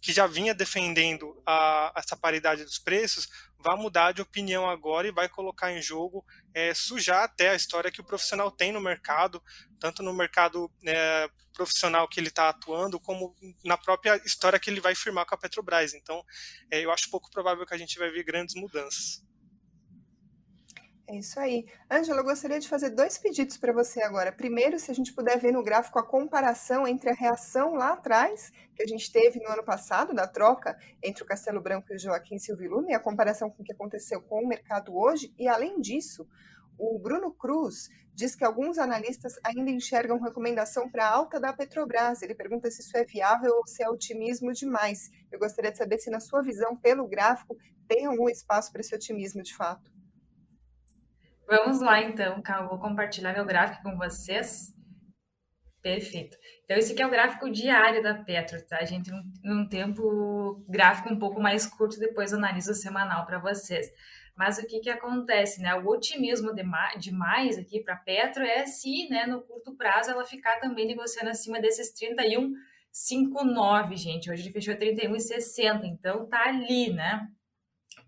que 0.00 0.12
já 0.12 0.26
vinha 0.26 0.54
defendendo 0.54 1.40
a, 1.46 1.92
essa 1.96 2.16
paridade 2.16 2.64
dos 2.64 2.78
preços, 2.78 3.28
vá 3.58 3.76
mudar 3.76 4.12
de 4.12 4.22
opinião 4.22 4.68
agora 4.68 5.08
e 5.08 5.12
vai 5.12 5.28
colocar 5.28 5.72
em 5.72 5.80
jogo, 5.80 6.24
é, 6.52 6.74
sujar 6.74 7.24
até 7.24 7.50
a 7.50 7.54
história 7.54 7.90
que 7.90 8.00
o 8.00 8.04
profissional 8.04 8.50
tem 8.50 8.72
no 8.72 8.80
mercado, 8.80 9.42
tanto 9.78 10.02
no 10.02 10.12
mercado 10.12 10.70
é, 10.86 11.28
profissional 11.52 12.06
que 12.06 12.20
ele 12.20 12.28
está 12.28 12.50
atuando, 12.50 13.00
como 13.00 13.34
na 13.64 13.78
própria 13.78 14.16
história 14.24 14.58
que 14.58 14.68
ele 14.68 14.80
vai 14.80 14.94
firmar 14.94 15.24
com 15.24 15.34
a 15.34 15.38
Petrobras. 15.38 15.94
Então, 15.94 16.22
é, 16.70 16.84
eu 16.84 16.90
acho 16.90 17.10
pouco 17.10 17.30
provável 17.30 17.64
que 17.64 17.74
a 17.74 17.78
gente 17.78 17.98
vai 17.98 18.10
ver 18.10 18.24
grandes 18.24 18.54
mudanças. 18.54 19.23
É 21.06 21.18
isso 21.18 21.38
aí. 21.38 21.66
Ângela, 21.90 22.20
eu 22.20 22.24
gostaria 22.24 22.58
de 22.58 22.66
fazer 22.66 22.88
dois 22.88 23.18
pedidos 23.18 23.58
para 23.58 23.74
você 23.74 24.02
agora. 24.02 24.32
Primeiro, 24.32 24.78
se 24.78 24.90
a 24.90 24.94
gente 24.94 25.12
puder 25.12 25.38
ver 25.38 25.52
no 25.52 25.62
gráfico 25.62 25.98
a 25.98 26.02
comparação 26.02 26.88
entre 26.88 27.10
a 27.10 27.14
reação 27.14 27.74
lá 27.74 27.92
atrás, 27.92 28.50
que 28.74 28.82
a 28.82 28.86
gente 28.86 29.12
teve 29.12 29.38
no 29.38 29.50
ano 29.50 29.62
passado, 29.62 30.14
da 30.14 30.26
troca 30.26 30.78
entre 31.02 31.22
o 31.22 31.26
Castelo 31.26 31.60
Branco 31.60 31.92
e 31.92 31.96
o 31.96 31.98
Joaquim 31.98 32.38
Silvilume, 32.38 32.92
e 32.92 32.94
a 32.94 33.00
comparação 33.00 33.50
com 33.50 33.62
o 33.62 33.64
que 33.64 33.72
aconteceu 33.72 34.22
com 34.22 34.42
o 34.42 34.48
mercado 34.48 34.96
hoje. 34.96 35.30
E, 35.38 35.46
além 35.46 35.78
disso, 35.78 36.26
o 36.78 36.98
Bruno 36.98 37.30
Cruz 37.34 37.90
diz 38.14 38.34
que 38.34 38.44
alguns 38.44 38.78
analistas 38.78 39.34
ainda 39.44 39.70
enxergam 39.70 40.18
recomendação 40.18 40.88
para 40.88 41.06
alta 41.06 41.38
da 41.38 41.52
Petrobras. 41.52 42.22
Ele 42.22 42.34
pergunta 42.34 42.70
se 42.70 42.80
isso 42.80 42.96
é 42.96 43.04
viável 43.04 43.52
ou 43.56 43.66
se 43.66 43.82
é 43.82 43.90
otimismo 43.90 44.52
demais. 44.52 45.10
Eu 45.30 45.38
gostaria 45.38 45.70
de 45.70 45.76
saber 45.76 45.98
se, 45.98 46.08
na 46.08 46.20
sua 46.20 46.40
visão, 46.40 46.74
pelo 46.74 47.06
gráfico, 47.06 47.58
tem 47.86 48.06
algum 48.06 48.28
espaço 48.30 48.72
para 48.72 48.80
esse 48.80 48.94
otimismo 48.94 49.42
de 49.42 49.54
fato. 49.54 49.93
Vamos 51.46 51.80
lá, 51.80 52.00
então, 52.00 52.40
Cal. 52.42 52.68
Vou 52.68 52.78
compartilhar 52.78 53.34
meu 53.34 53.44
gráfico 53.44 53.82
com 53.82 53.96
vocês. 53.96 54.72
Perfeito. 55.82 56.38
Então, 56.64 56.78
esse 56.78 56.94
aqui 56.94 57.02
é 57.02 57.06
o 57.06 57.10
gráfico 57.10 57.50
diário 57.50 58.02
da 58.02 58.14
Petro, 58.14 58.64
tá? 58.66 58.78
A 58.78 58.86
gente, 58.86 59.10
num, 59.42 59.68
tempo 59.68 60.64
gráfico 60.66 61.12
um 61.12 61.18
pouco 61.18 61.38
mais 61.38 61.66
curto, 61.66 61.98
depois 61.98 62.32
analiso 62.32 62.70
o 62.70 62.74
semanal 62.74 63.26
para 63.26 63.38
vocês. 63.38 63.92
Mas 64.34 64.56
o 64.56 64.66
que, 64.66 64.80
que 64.80 64.88
acontece, 64.88 65.60
né? 65.60 65.74
O 65.74 65.86
otimismo 65.86 66.54
demais 66.98 67.58
aqui 67.58 67.82
para 67.82 67.96
Petro 67.96 68.42
é 68.42 68.64
se, 68.64 69.10
né, 69.10 69.26
no 69.26 69.42
curto 69.42 69.76
prazo, 69.76 70.10
ela 70.10 70.24
ficar 70.24 70.58
também 70.58 70.86
negociando 70.86 71.28
acima 71.28 71.60
desses 71.60 71.92
31,59, 71.92 73.94
gente. 73.94 74.30
Hoje 74.30 74.42
ele 74.42 74.52
fechou 74.52 74.74
31,60, 74.74 75.84
então 75.84 76.26
tá 76.26 76.48
ali, 76.48 76.94
né? 76.94 77.28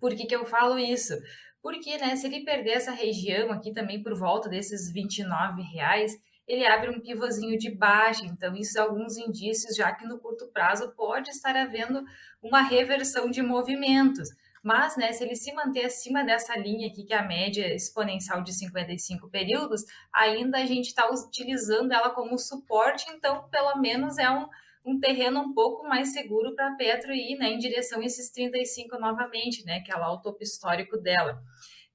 Por 0.00 0.14
que, 0.14 0.26
que 0.26 0.34
eu 0.34 0.46
falo 0.46 0.78
isso? 0.78 1.14
Porque, 1.66 1.98
né, 1.98 2.14
se 2.14 2.28
ele 2.28 2.44
perder 2.44 2.74
essa 2.74 2.92
região 2.92 3.50
aqui 3.50 3.72
também 3.72 4.00
por 4.00 4.14
volta 4.14 4.48
desses 4.48 4.88
29 4.92 5.62
reais, 5.62 6.16
ele 6.46 6.64
abre 6.64 6.90
um 6.90 7.00
pivôzinho 7.00 7.58
de 7.58 7.72
baixa. 7.72 8.24
Então, 8.24 8.54
isso 8.54 8.78
é 8.78 8.82
alguns 8.82 9.16
indícios, 9.16 9.74
já 9.74 9.92
que 9.92 10.06
no 10.06 10.20
curto 10.20 10.46
prazo 10.52 10.92
pode 10.96 11.28
estar 11.30 11.56
havendo 11.56 12.04
uma 12.40 12.62
reversão 12.62 13.28
de 13.28 13.42
movimentos. 13.42 14.28
Mas, 14.62 14.96
né, 14.96 15.10
se 15.10 15.24
ele 15.24 15.34
se 15.34 15.52
manter 15.52 15.86
acima 15.86 16.22
dessa 16.22 16.56
linha 16.56 16.86
aqui, 16.86 17.02
que 17.02 17.12
é 17.12 17.18
a 17.18 17.26
média 17.26 17.74
exponencial 17.74 18.44
de 18.44 18.52
55 18.52 19.28
períodos, 19.28 19.84
ainda 20.12 20.58
a 20.58 20.66
gente 20.66 20.86
está 20.86 21.10
utilizando 21.10 21.90
ela 21.90 22.10
como 22.10 22.38
suporte, 22.38 23.06
então, 23.10 23.48
pelo 23.48 23.74
menos 23.80 24.18
é 24.18 24.30
um, 24.30 24.46
um 24.86 25.00
terreno 25.00 25.40
um 25.40 25.52
pouco 25.52 25.86
mais 25.86 26.12
seguro 26.12 26.54
para 26.54 26.68
a 26.68 26.76
Petro 26.76 27.12
ir 27.12 27.36
né, 27.36 27.50
em 27.50 27.58
direção 27.58 28.00
a 28.00 28.04
esses 28.04 28.30
35 28.30 28.98
novamente, 28.98 29.64
né, 29.64 29.80
que 29.80 29.92
é 29.92 29.96
lá 29.96 30.12
o 30.12 30.20
topo 30.22 30.42
histórico 30.42 30.96
dela. 30.96 31.42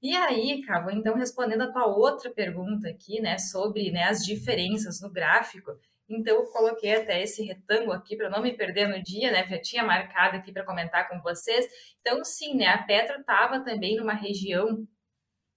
E 0.02 0.14
aí, 0.14 0.60
Cavo, 0.62 0.90
então 0.90 1.14
respondendo 1.14 1.62
a 1.62 1.72
tua 1.72 1.86
outra 1.86 2.30
pergunta 2.30 2.88
aqui, 2.88 3.20
né, 3.20 3.38
sobre 3.38 3.90
né, 3.90 4.04
as 4.04 4.24
diferenças 4.24 5.00
no 5.00 5.10
gráfico, 5.10 5.72
então 6.06 6.36
eu 6.36 6.44
coloquei 6.50 6.94
até 6.94 7.22
esse 7.22 7.42
retângulo 7.42 7.92
aqui 7.92 8.14
para 8.14 8.28
não 8.28 8.42
me 8.42 8.52
perder 8.52 8.88
no 8.88 9.02
dia, 9.02 9.30
né, 9.32 9.46
já 9.48 9.58
tinha 9.58 9.82
marcado 9.82 10.36
aqui 10.36 10.52
para 10.52 10.66
comentar 10.66 11.08
com 11.08 11.20
vocês. 11.22 11.66
Então, 12.00 12.22
sim, 12.22 12.56
né, 12.56 12.66
a 12.66 12.82
Petro 12.82 13.20
estava 13.20 13.60
também 13.60 13.96
numa 13.96 14.12
região 14.12 14.86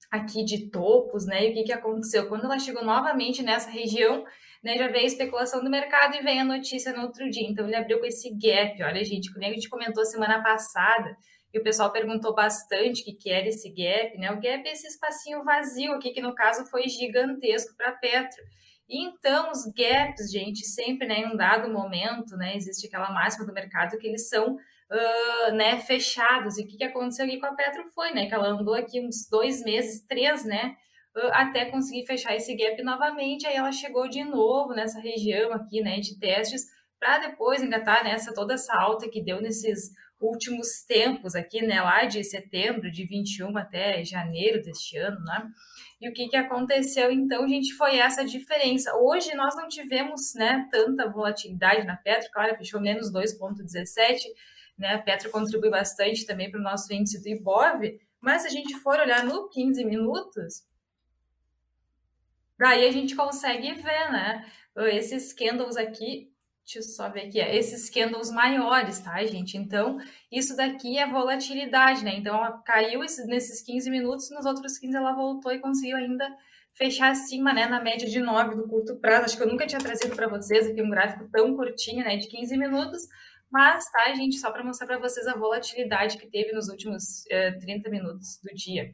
aqui 0.09 0.45
de 0.45 0.69
topos, 0.69 1.25
né, 1.25 1.47
e 1.47 1.51
o 1.51 1.53
que, 1.53 1.63
que 1.63 1.73
aconteceu? 1.73 2.29
Quando 2.29 2.45
ela 2.45 2.59
chegou 2.59 2.85
novamente 2.85 3.43
nessa 3.43 3.69
região, 3.69 4.25
né, 4.65 4.79
já 4.79 4.87
veio 4.87 5.03
a 5.03 5.07
especulação 5.07 5.63
do 5.63 5.69
mercado 5.69 6.15
e 6.15 6.23
vem 6.23 6.41
a 6.41 6.43
notícia 6.43 6.91
no 6.91 7.03
outro 7.03 7.29
dia. 7.29 7.47
Então 7.47 7.67
ele 7.67 7.75
abriu 7.75 7.99
com 7.99 8.05
esse 8.05 8.31
gap. 8.31 8.81
Olha, 8.81 9.03
gente, 9.03 9.31
como 9.31 9.45
a 9.45 9.49
gente 9.49 9.69
comentou 9.69 10.03
semana 10.03 10.41
passada, 10.41 11.15
e 11.53 11.59
o 11.59 11.63
pessoal 11.63 11.91
perguntou 11.91 12.33
bastante 12.33 13.01
o 13.01 13.05
que, 13.05 13.13
que 13.13 13.29
era 13.29 13.47
esse 13.47 13.69
gap, 13.69 14.17
né? 14.17 14.31
O 14.31 14.41
gap 14.41 14.67
é 14.67 14.71
esse 14.71 14.87
espacinho 14.87 15.43
vazio 15.43 15.93
aqui, 15.93 16.11
que 16.11 16.19
no 16.19 16.33
caso 16.33 16.65
foi 16.65 16.89
gigantesco 16.89 17.77
para 17.77 17.91
Petro. 17.91 18.43
Então, 18.89 19.51
os 19.51 19.65
gaps, 19.67 20.31
gente, 20.31 20.65
sempre, 20.65 21.07
né, 21.07 21.19
em 21.19 21.31
um 21.31 21.37
dado 21.37 21.71
momento, 21.71 22.35
né, 22.35 22.55
existe 22.55 22.87
aquela 22.87 23.11
máxima 23.11 23.45
do 23.45 23.53
mercado 23.53 23.97
que 23.97 24.07
eles 24.07 24.27
são, 24.27 24.55
uh, 24.55 25.51
né, 25.53 25.79
fechados. 25.79 26.57
E 26.57 26.63
o 26.63 26.67
que, 26.67 26.77
que 26.77 26.83
aconteceu 26.83 27.25
aqui 27.25 27.39
com 27.39 27.47
a 27.47 27.55
Petro 27.55 27.83
foi, 27.93 28.11
né, 28.13 28.27
que 28.27 28.33
ela 28.33 28.47
andou 28.47 28.73
aqui 28.73 28.99
uns 28.99 29.27
dois 29.29 29.63
meses, 29.63 30.05
três, 30.05 30.43
né, 30.43 30.75
até 31.31 31.65
conseguir 31.65 32.05
fechar 32.05 32.35
esse 32.35 32.55
gap 32.55 32.81
novamente. 32.83 33.47
Aí 33.47 33.55
ela 33.55 33.71
chegou 33.71 34.07
de 34.07 34.23
novo 34.23 34.73
nessa 34.73 34.99
região 34.99 35.53
aqui, 35.53 35.81
né, 35.81 35.99
de 35.99 36.19
testes, 36.19 36.63
para 36.99 37.19
depois 37.19 37.61
engatar 37.61 38.03
nessa 38.03 38.33
toda 38.33 38.55
essa 38.55 38.73
alta 38.75 39.09
que 39.09 39.23
deu 39.23 39.41
nesses 39.41 39.91
últimos 40.19 40.83
tempos 40.87 41.35
aqui, 41.35 41.61
né, 41.61 41.81
lá 41.81 42.05
de 42.05 42.23
setembro 42.23 42.89
de 42.89 43.05
21 43.05 43.57
até 43.57 44.03
janeiro 44.03 44.61
deste 44.61 44.97
ano, 44.97 45.19
né? 45.23 45.47
E 46.01 46.09
o 46.09 46.13
que, 46.13 46.27
que 46.27 46.37
aconteceu 46.37 47.11
então, 47.11 47.47
gente, 47.47 47.73
foi 47.73 47.97
essa 47.97 48.23
diferença. 48.25 48.95
Hoje 48.95 49.33
nós 49.35 49.55
não 49.55 49.67
tivemos, 49.67 50.33
né, 50.35 50.67
tanta 50.71 51.09
volatilidade 51.09 51.85
na 51.85 51.95
Petro, 51.97 52.29
claro, 52.31 52.55
fechou 52.55 52.81
menos 52.81 53.11
2,17, 53.11 54.23
né? 54.77 54.95
A 54.95 55.01
Petro 55.01 55.29
contribui 55.31 55.69
bastante 55.69 56.25
também 56.25 56.49
para 56.49 56.59
o 56.59 56.63
nosso 56.63 56.91
índice 56.93 57.21
do 57.21 57.29
Ibov, 57.29 57.81
mas 58.21 58.41
se 58.41 58.47
a 58.47 58.51
gente 58.51 58.73
for 58.79 58.99
olhar 58.99 59.23
no 59.23 59.49
15 59.49 59.83
minutos, 59.85 60.63
Daí 62.57 62.87
a 62.87 62.91
gente 62.91 63.15
consegue 63.15 63.73
ver, 63.73 64.11
né? 64.11 64.45
Esses 64.91 65.33
candles 65.33 65.77
aqui, 65.77 66.29
deixa 66.65 66.79
eu 66.79 66.83
só 66.83 67.09
ver 67.09 67.27
aqui, 67.27 67.39
esses 67.39 67.89
candles 67.89 68.31
maiores, 68.31 68.99
tá, 68.99 69.23
gente? 69.25 69.57
Então, 69.57 69.97
isso 70.31 70.55
daqui 70.55 70.97
é 70.97 71.07
volatilidade, 71.07 72.03
né? 72.03 72.15
Então, 72.15 72.35
ela 72.35 72.61
caiu 72.63 72.99
nesses 72.99 73.61
15 73.61 73.89
minutos, 73.89 74.29
nos 74.31 74.45
outros 74.45 74.77
15 74.77 74.95
ela 74.95 75.13
voltou 75.13 75.51
e 75.51 75.59
conseguiu 75.59 75.97
ainda 75.97 76.27
fechar 76.73 77.11
acima, 77.11 77.53
né, 77.53 77.67
na 77.67 77.81
média 77.81 78.07
de 78.07 78.19
9 78.19 78.55
do 78.55 78.67
curto 78.67 78.97
prazo. 78.97 79.25
Acho 79.25 79.37
que 79.37 79.43
eu 79.43 79.47
nunca 79.47 79.65
tinha 79.65 79.79
trazido 79.79 80.15
para 80.15 80.27
vocês 80.27 80.67
aqui 80.67 80.81
um 80.81 80.89
gráfico 80.89 81.27
tão 81.31 81.55
curtinho, 81.55 82.03
né, 82.03 82.17
de 82.17 82.27
15 82.27 82.57
minutos, 82.57 83.07
mas, 83.49 83.89
tá, 83.89 84.13
gente, 84.13 84.37
só 84.37 84.51
para 84.51 84.63
mostrar 84.63 84.87
para 84.87 84.99
vocês 84.99 85.25
a 85.27 85.37
volatilidade 85.37 86.17
que 86.17 86.27
teve 86.27 86.51
nos 86.51 86.67
últimos 86.67 87.25
eh, 87.29 87.51
30 87.53 87.89
minutos 87.89 88.39
do 88.43 88.53
dia. 88.53 88.93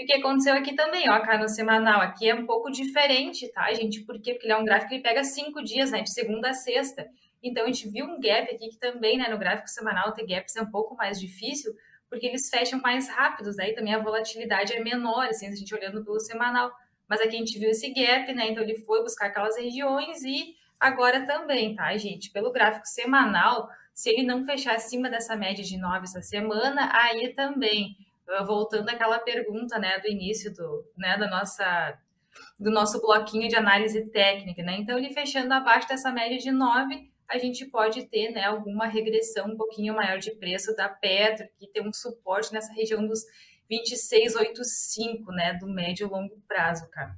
E 0.00 0.04
o 0.04 0.06
que 0.06 0.14
aconteceu 0.14 0.54
aqui 0.54 0.74
também, 0.74 1.04
ó, 1.10 1.38
no 1.38 1.46
semanal, 1.46 2.00
aqui 2.00 2.26
é 2.26 2.34
um 2.34 2.46
pouco 2.46 2.70
diferente, 2.70 3.46
tá, 3.52 3.70
gente? 3.74 4.00
Por 4.00 4.18
quê? 4.18 4.32
Porque 4.32 4.46
ele 4.46 4.54
é 4.54 4.56
um 4.56 4.64
gráfico 4.64 4.94
que 4.94 5.00
pega 5.00 5.22
cinco 5.22 5.62
dias, 5.62 5.90
né, 5.90 6.00
de 6.00 6.10
segunda 6.10 6.48
a 6.48 6.54
sexta. 6.54 7.06
Então, 7.42 7.64
a 7.64 7.66
gente 7.66 7.86
viu 7.90 8.06
um 8.06 8.18
gap 8.18 8.50
aqui 8.50 8.70
que 8.70 8.78
também, 8.78 9.18
né, 9.18 9.28
no 9.28 9.36
gráfico 9.36 9.68
semanal, 9.68 10.14
ter 10.14 10.26
gaps 10.26 10.56
é 10.56 10.62
um 10.62 10.70
pouco 10.70 10.96
mais 10.96 11.20
difícil, 11.20 11.70
porque 12.08 12.26
eles 12.26 12.48
fecham 12.48 12.80
mais 12.80 13.10
rápidos, 13.10 13.56
daí 13.56 13.74
também 13.74 13.94
a 13.94 13.98
volatilidade 13.98 14.72
é 14.72 14.80
menor, 14.80 15.26
assim, 15.26 15.46
a 15.46 15.54
gente 15.54 15.74
olhando 15.74 16.02
pelo 16.02 16.18
semanal. 16.18 16.72
Mas 17.06 17.20
aqui 17.20 17.36
a 17.36 17.38
gente 17.38 17.58
viu 17.58 17.68
esse 17.68 17.92
gap, 17.92 18.32
né, 18.32 18.48
então 18.48 18.62
ele 18.62 18.78
foi 18.78 19.02
buscar 19.02 19.26
aquelas 19.26 19.58
regiões 19.58 20.22
e 20.22 20.54
agora 20.80 21.26
também, 21.26 21.74
tá, 21.74 21.94
gente? 21.98 22.32
Pelo 22.32 22.50
gráfico 22.50 22.86
semanal, 22.86 23.68
se 23.92 24.08
ele 24.08 24.22
não 24.22 24.46
fechar 24.46 24.76
acima 24.76 25.10
dessa 25.10 25.36
média 25.36 25.62
de 25.62 25.76
9 25.76 26.04
essa 26.04 26.22
semana, 26.22 26.90
aí 26.90 27.34
também 27.34 27.98
voltando 28.46 28.88
àquela 28.88 29.18
pergunta, 29.18 29.78
né, 29.78 29.98
do 29.98 30.08
início 30.08 30.52
do, 30.54 30.84
né, 30.96 31.16
da 31.18 31.28
nossa 31.28 31.98
do 32.58 32.70
nosso 32.70 33.00
bloquinho 33.00 33.48
de 33.48 33.56
análise 33.56 34.08
técnica, 34.10 34.62
né? 34.62 34.76
Então, 34.78 34.96
ele 34.96 35.12
fechando 35.12 35.52
abaixo 35.52 35.88
dessa 35.88 36.12
média 36.12 36.38
de 36.38 36.52
9, 36.52 37.10
a 37.28 37.38
gente 37.38 37.66
pode 37.66 38.06
ter, 38.06 38.30
né, 38.30 38.44
alguma 38.44 38.86
regressão 38.86 39.48
um 39.48 39.56
pouquinho 39.56 39.94
maior 39.94 40.18
de 40.18 40.30
preço 40.32 40.74
da 40.76 40.88
Petro, 40.88 41.48
que 41.58 41.66
tem 41.66 41.86
um 41.86 41.92
suporte 41.92 42.52
nessa 42.52 42.72
região 42.72 43.06
dos 43.06 43.24
26,85, 43.70 45.32
né, 45.32 45.54
do 45.54 45.66
médio 45.66 46.06
e 46.06 46.10
longo 46.10 46.40
prazo, 46.46 46.88
cara. 46.90 47.16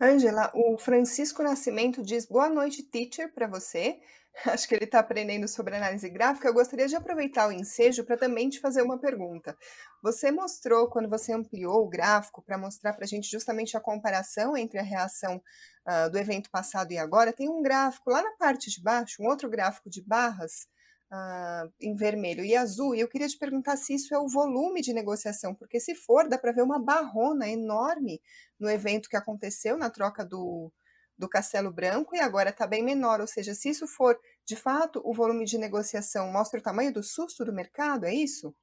Angela, 0.00 0.50
o 0.54 0.76
Francisco 0.76 1.42
Nascimento 1.42 2.02
diz 2.02 2.26
boa 2.26 2.48
noite, 2.48 2.82
teacher, 2.82 3.32
para 3.32 3.46
você. 3.46 4.00
acho 4.46 4.66
que 4.68 4.74
ele 4.74 4.84
está 4.84 4.98
aprendendo 4.98 5.46
sobre 5.46 5.76
análise 5.76 6.08
gráfica, 6.08 6.48
eu 6.48 6.54
gostaria 6.54 6.88
de 6.88 6.96
aproveitar 6.96 7.48
o 7.48 7.52
ensejo 7.52 8.04
para 8.04 8.16
também 8.16 8.48
te 8.48 8.60
fazer 8.60 8.82
uma 8.82 8.98
pergunta. 8.98 9.56
Você 10.02 10.30
mostrou, 10.30 10.88
quando 10.88 11.08
você 11.08 11.32
ampliou 11.32 11.84
o 11.84 11.88
gráfico, 11.88 12.42
para 12.42 12.58
mostrar 12.58 12.92
para 12.94 13.04
a 13.04 13.08
gente 13.08 13.30
justamente 13.30 13.76
a 13.76 13.80
comparação 13.80 14.56
entre 14.56 14.78
a 14.78 14.82
reação 14.82 15.40
uh, 15.86 16.10
do 16.10 16.18
evento 16.18 16.50
passado 16.50 16.92
e 16.92 16.98
agora, 16.98 17.32
tem 17.32 17.48
um 17.48 17.62
gráfico 17.62 18.10
lá 18.10 18.22
na 18.22 18.32
parte 18.32 18.70
de 18.70 18.82
baixo, 18.82 19.22
um 19.22 19.26
outro 19.26 19.48
gráfico 19.48 19.88
de 19.88 20.02
barras, 20.02 20.66
Uh, 21.12 21.70
em 21.80 21.94
vermelho 21.94 22.44
e 22.44 22.56
azul, 22.56 22.92
e 22.92 22.98
eu 22.98 23.06
queria 23.06 23.28
te 23.28 23.38
perguntar 23.38 23.76
se 23.76 23.94
isso 23.94 24.12
é 24.12 24.18
o 24.18 24.26
volume 24.26 24.80
de 24.80 24.92
negociação, 24.92 25.54
porque 25.54 25.78
se 25.78 25.94
for, 25.94 26.28
dá 26.28 26.36
para 26.36 26.50
ver 26.50 26.62
uma 26.62 26.82
barrona 26.82 27.48
enorme 27.48 28.20
no 28.58 28.68
evento 28.68 29.08
que 29.08 29.16
aconteceu 29.16 29.76
na 29.76 29.88
troca 29.90 30.24
do, 30.24 30.72
do 31.16 31.28
Castelo 31.28 31.72
Branco 31.72 32.14
e 32.14 32.20
agora 32.20 32.50
está 32.50 32.66
bem 32.66 32.82
menor. 32.82 33.20
Ou 33.20 33.26
seja, 33.26 33.54
se 33.54 33.68
isso 33.68 33.86
for 33.86 34.18
de 34.46 34.56
fato 34.56 35.00
o 35.04 35.14
volume 35.14 35.44
de 35.44 35.58
negociação, 35.58 36.30
mostra 36.30 36.60
o 36.60 36.62
tamanho 36.62 36.92
do 36.92 37.02
susto 37.02 37.44
do 37.44 37.52
mercado, 37.52 38.04
é 38.04 38.14
isso? 38.14 38.54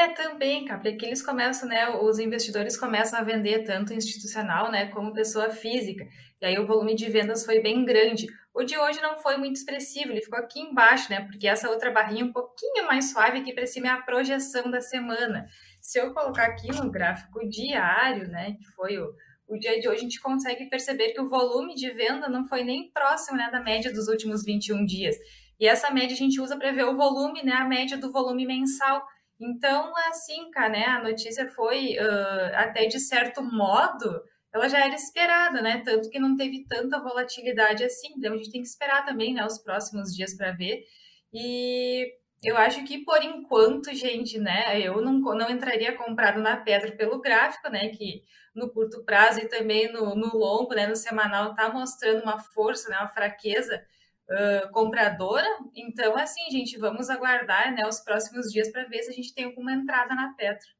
É, 0.00 0.08
também, 0.08 0.64
cara, 0.64 0.80
porque 0.80 1.06
eles 1.06 1.22
começam, 1.22 1.68
né, 1.68 1.88
os 1.88 2.18
investidores 2.18 2.76
começam 2.76 3.18
a 3.18 3.22
vender 3.22 3.62
tanto 3.62 3.94
institucional, 3.94 4.70
né, 4.72 4.88
como 4.88 5.14
pessoa 5.14 5.50
física. 5.50 6.04
E 6.40 6.46
aí 6.46 6.58
o 6.58 6.66
volume 6.66 6.94
de 6.94 7.08
vendas 7.08 7.44
foi 7.44 7.60
bem 7.60 7.84
grande. 7.84 8.26
O 8.52 8.64
de 8.64 8.76
hoje 8.76 9.00
não 9.00 9.16
foi 9.16 9.36
muito 9.36 9.56
expressivo, 9.56 10.10
ele 10.10 10.20
ficou 10.20 10.38
aqui 10.38 10.60
embaixo, 10.60 11.08
né, 11.10 11.24
porque 11.26 11.46
essa 11.46 11.70
outra 11.70 11.92
barrinha 11.92 12.24
um 12.24 12.32
pouquinho 12.32 12.86
mais 12.86 13.12
suave 13.12 13.38
aqui 13.38 13.52
para 13.52 13.66
cima 13.66 13.86
é 13.86 13.90
a 13.90 14.02
projeção 14.02 14.68
da 14.68 14.80
semana. 14.80 15.46
Se 15.80 15.98
eu 15.98 16.12
colocar 16.12 16.46
aqui 16.46 16.68
no 16.68 16.90
gráfico 16.90 17.48
diário, 17.48 18.28
né, 18.28 18.56
que 18.58 18.64
foi 18.72 18.98
o, 18.98 19.14
o 19.48 19.58
dia 19.58 19.80
de 19.80 19.88
hoje, 19.88 19.98
a 19.98 20.02
gente 20.02 20.20
consegue 20.20 20.68
perceber 20.68 21.12
que 21.12 21.20
o 21.20 21.28
volume 21.28 21.74
de 21.74 21.90
venda 21.90 22.28
não 22.28 22.46
foi 22.46 22.62
nem 22.62 22.90
próximo, 22.90 23.36
né, 23.36 23.48
da 23.50 23.60
média 23.60 23.92
dos 23.92 24.06
últimos 24.08 24.44
21 24.44 24.84
dias. 24.84 25.16
E 25.58 25.66
essa 25.66 25.90
média 25.90 26.14
a 26.14 26.18
gente 26.18 26.40
usa 26.40 26.56
para 26.56 26.70
ver 26.70 26.84
o 26.84 26.96
volume, 26.96 27.42
né, 27.42 27.52
a 27.52 27.64
média 27.64 27.96
do 27.96 28.12
volume 28.12 28.46
mensal. 28.46 29.02
Então, 29.40 29.92
assim, 30.08 30.50
cara, 30.50 30.68
né, 30.68 30.84
a 30.84 31.02
notícia 31.02 31.48
foi 31.48 31.96
uh, 31.96 32.56
até 32.56 32.86
de 32.86 33.00
certo 33.00 33.42
modo, 33.42 34.20
ela 34.52 34.68
já 34.68 34.84
era 34.84 34.94
esperada, 34.94 35.60
né? 35.60 35.82
Tanto 35.84 36.08
que 36.08 36.18
não 36.18 36.36
teve 36.36 36.64
tanta 36.66 37.00
volatilidade 37.00 37.84
assim. 37.84 38.08
Então, 38.16 38.32
a 38.32 38.36
gente 38.36 38.50
tem 38.50 38.62
que 38.62 38.68
esperar 38.68 39.04
também, 39.04 39.34
né, 39.34 39.44
os 39.44 39.58
próximos 39.58 40.14
dias 40.14 40.34
para 40.36 40.52
ver. 40.52 40.84
E 41.32 42.06
eu 42.42 42.56
acho 42.56 42.84
que 42.84 43.04
por 43.04 43.22
enquanto, 43.22 43.92
gente, 43.94 44.38
né, 44.38 44.80
eu 44.80 45.00
não, 45.00 45.14
não 45.14 45.50
entraria 45.50 45.96
comprado 45.96 46.40
na 46.40 46.56
pedra 46.56 46.92
pelo 46.92 47.20
gráfico, 47.20 47.68
né, 47.68 47.88
que 47.88 48.22
no 48.54 48.70
curto 48.70 49.04
prazo 49.04 49.40
e 49.40 49.48
também 49.48 49.92
no, 49.92 50.14
no 50.14 50.36
longo, 50.36 50.74
né, 50.74 50.86
no 50.86 50.96
semanal, 50.96 51.54
tá 51.54 51.68
mostrando 51.72 52.22
uma 52.22 52.38
força, 52.38 52.88
né, 52.88 52.98
uma 52.98 53.08
fraqueza 53.08 53.84
uh, 54.30 54.70
compradora. 54.72 55.46
Então, 55.74 56.16
assim, 56.16 56.50
gente, 56.50 56.78
vamos 56.78 57.10
aguardar 57.10 57.72
né, 57.74 57.86
os 57.86 58.00
próximos 58.00 58.52
dias 58.52 58.70
para 58.70 58.84
ver 58.84 59.02
se 59.02 59.10
a 59.10 59.14
gente 59.14 59.34
tem 59.34 59.44
alguma 59.44 59.72
entrada 59.72 60.14
na 60.14 60.34
Petro. 60.34 60.77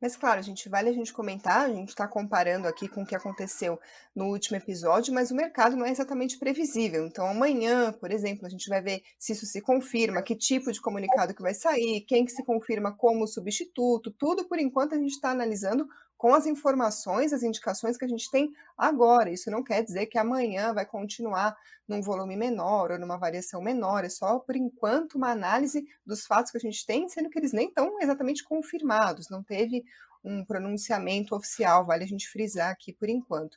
Mas 0.00 0.16
claro, 0.16 0.40
gente 0.42 0.68
vale 0.68 0.88
a 0.88 0.92
gente 0.92 1.12
comentar, 1.12 1.66
a 1.66 1.72
gente 1.72 1.88
está 1.88 2.06
comparando 2.06 2.68
aqui 2.68 2.88
com 2.88 3.02
o 3.02 3.06
que 3.06 3.16
aconteceu 3.16 3.80
no 4.14 4.26
último 4.26 4.56
episódio, 4.56 5.12
mas 5.12 5.30
o 5.30 5.34
mercado 5.34 5.76
não 5.76 5.84
é 5.84 5.90
exatamente 5.90 6.38
previsível. 6.38 7.04
Então 7.04 7.26
amanhã, 7.26 7.92
por 7.92 8.12
exemplo, 8.12 8.46
a 8.46 8.48
gente 8.48 8.68
vai 8.68 8.80
ver 8.80 9.02
se 9.18 9.32
isso 9.32 9.44
se 9.44 9.60
confirma, 9.60 10.22
que 10.22 10.36
tipo 10.36 10.70
de 10.70 10.80
comunicado 10.80 11.34
que 11.34 11.42
vai 11.42 11.52
sair, 11.52 12.02
quem 12.02 12.24
que 12.24 12.30
se 12.30 12.44
confirma 12.44 12.96
como 12.96 13.26
substituto, 13.26 14.12
tudo 14.12 14.46
por 14.48 14.58
enquanto 14.60 14.94
a 14.94 14.98
gente 14.98 15.12
está 15.12 15.30
analisando 15.30 15.86
com 16.18 16.34
as 16.34 16.46
informações, 16.46 17.32
as 17.32 17.44
indicações 17.44 17.96
que 17.96 18.04
a 18.04 18.08
gente 18.08 18.28
tem 18.28 18.52
agora. 18.76 19.30
Isso 19.30 19.50
não 19.50 19.62
quer 19.62 19.84
dizer 19.84 20.06
que 20.06 20.18
amanhã 20.18 20.74
vai 20.74 20.84
continuar 20.84 21.56
num 21.86 22.02
volume 22.02 22.36
menor 22.36 22.90
ou 22.90 22.98
numa 22.98 23.16
variação 23.16 23.62
menor, 23.62 24.04
é 24.04 24.08
só 24.08 24.40
por 24.40 24.56
enquanto 24.56 25.14
uma 25.14 25.30
análise 25.30 25.86
dos 26.04 26.26
fatos 26.26 26.50
que 26.50 26.58
a 26.58 26.60
gente 26.60 26.84
tem, 26.84 27.08
sendo 27.08 27.30
que 27.30 27.38
eles 27.38 27.52
nem 27.52 27.68
estão 27.68 27.98
exatamente 28.00 28.44
confirmados, 28.44 29.30
não 29.30 29.42
teve 29.42 29.84
um 30.22 30.44
pronunciamento 30.44 31.34
oficial, 31.34 31.86
vale 31.86 32.02
a 32.04 32.08
gente 32.08 32.28
frisar 32.28 32.72
aqui 32.72 32.92
por 32.92 33.08
enquanto. 33.08 33.56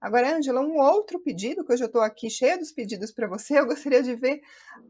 Agora, 0.00 0.36
Angela, 0.36 0.60
um 0.60 0.78
outro 0.78 1.20
pedido, 1.20 1.64
que 1.64 1.72
eu 1.72 1.76
já 1.76 1.86
estou 1.86 2.00
aqui 2.00 2.28
cheia 2.28 2.58
dos 2.58 2.72
pedidos 2.72 3.12
para 3.12 3.28
você, 3.28 3.56
eu 3.60 3.66
gostaria 3.66 4.02
de 4.02 4.16
ver 4.16 4.42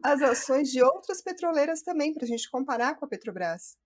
as 0.02 0.23
ações 0.23 0.71
de 0.71 0.83
outras 0.83 1.21
petroleiras 1.21 1.83
também, 1.83 2.14
para 2.14 2.25
a 2.25 2.26
gente 2.28 2.50
comparar 2.50 2.95
com 2.95 3.04
a 3.04 3.09
Petrobras. 3.09 3.76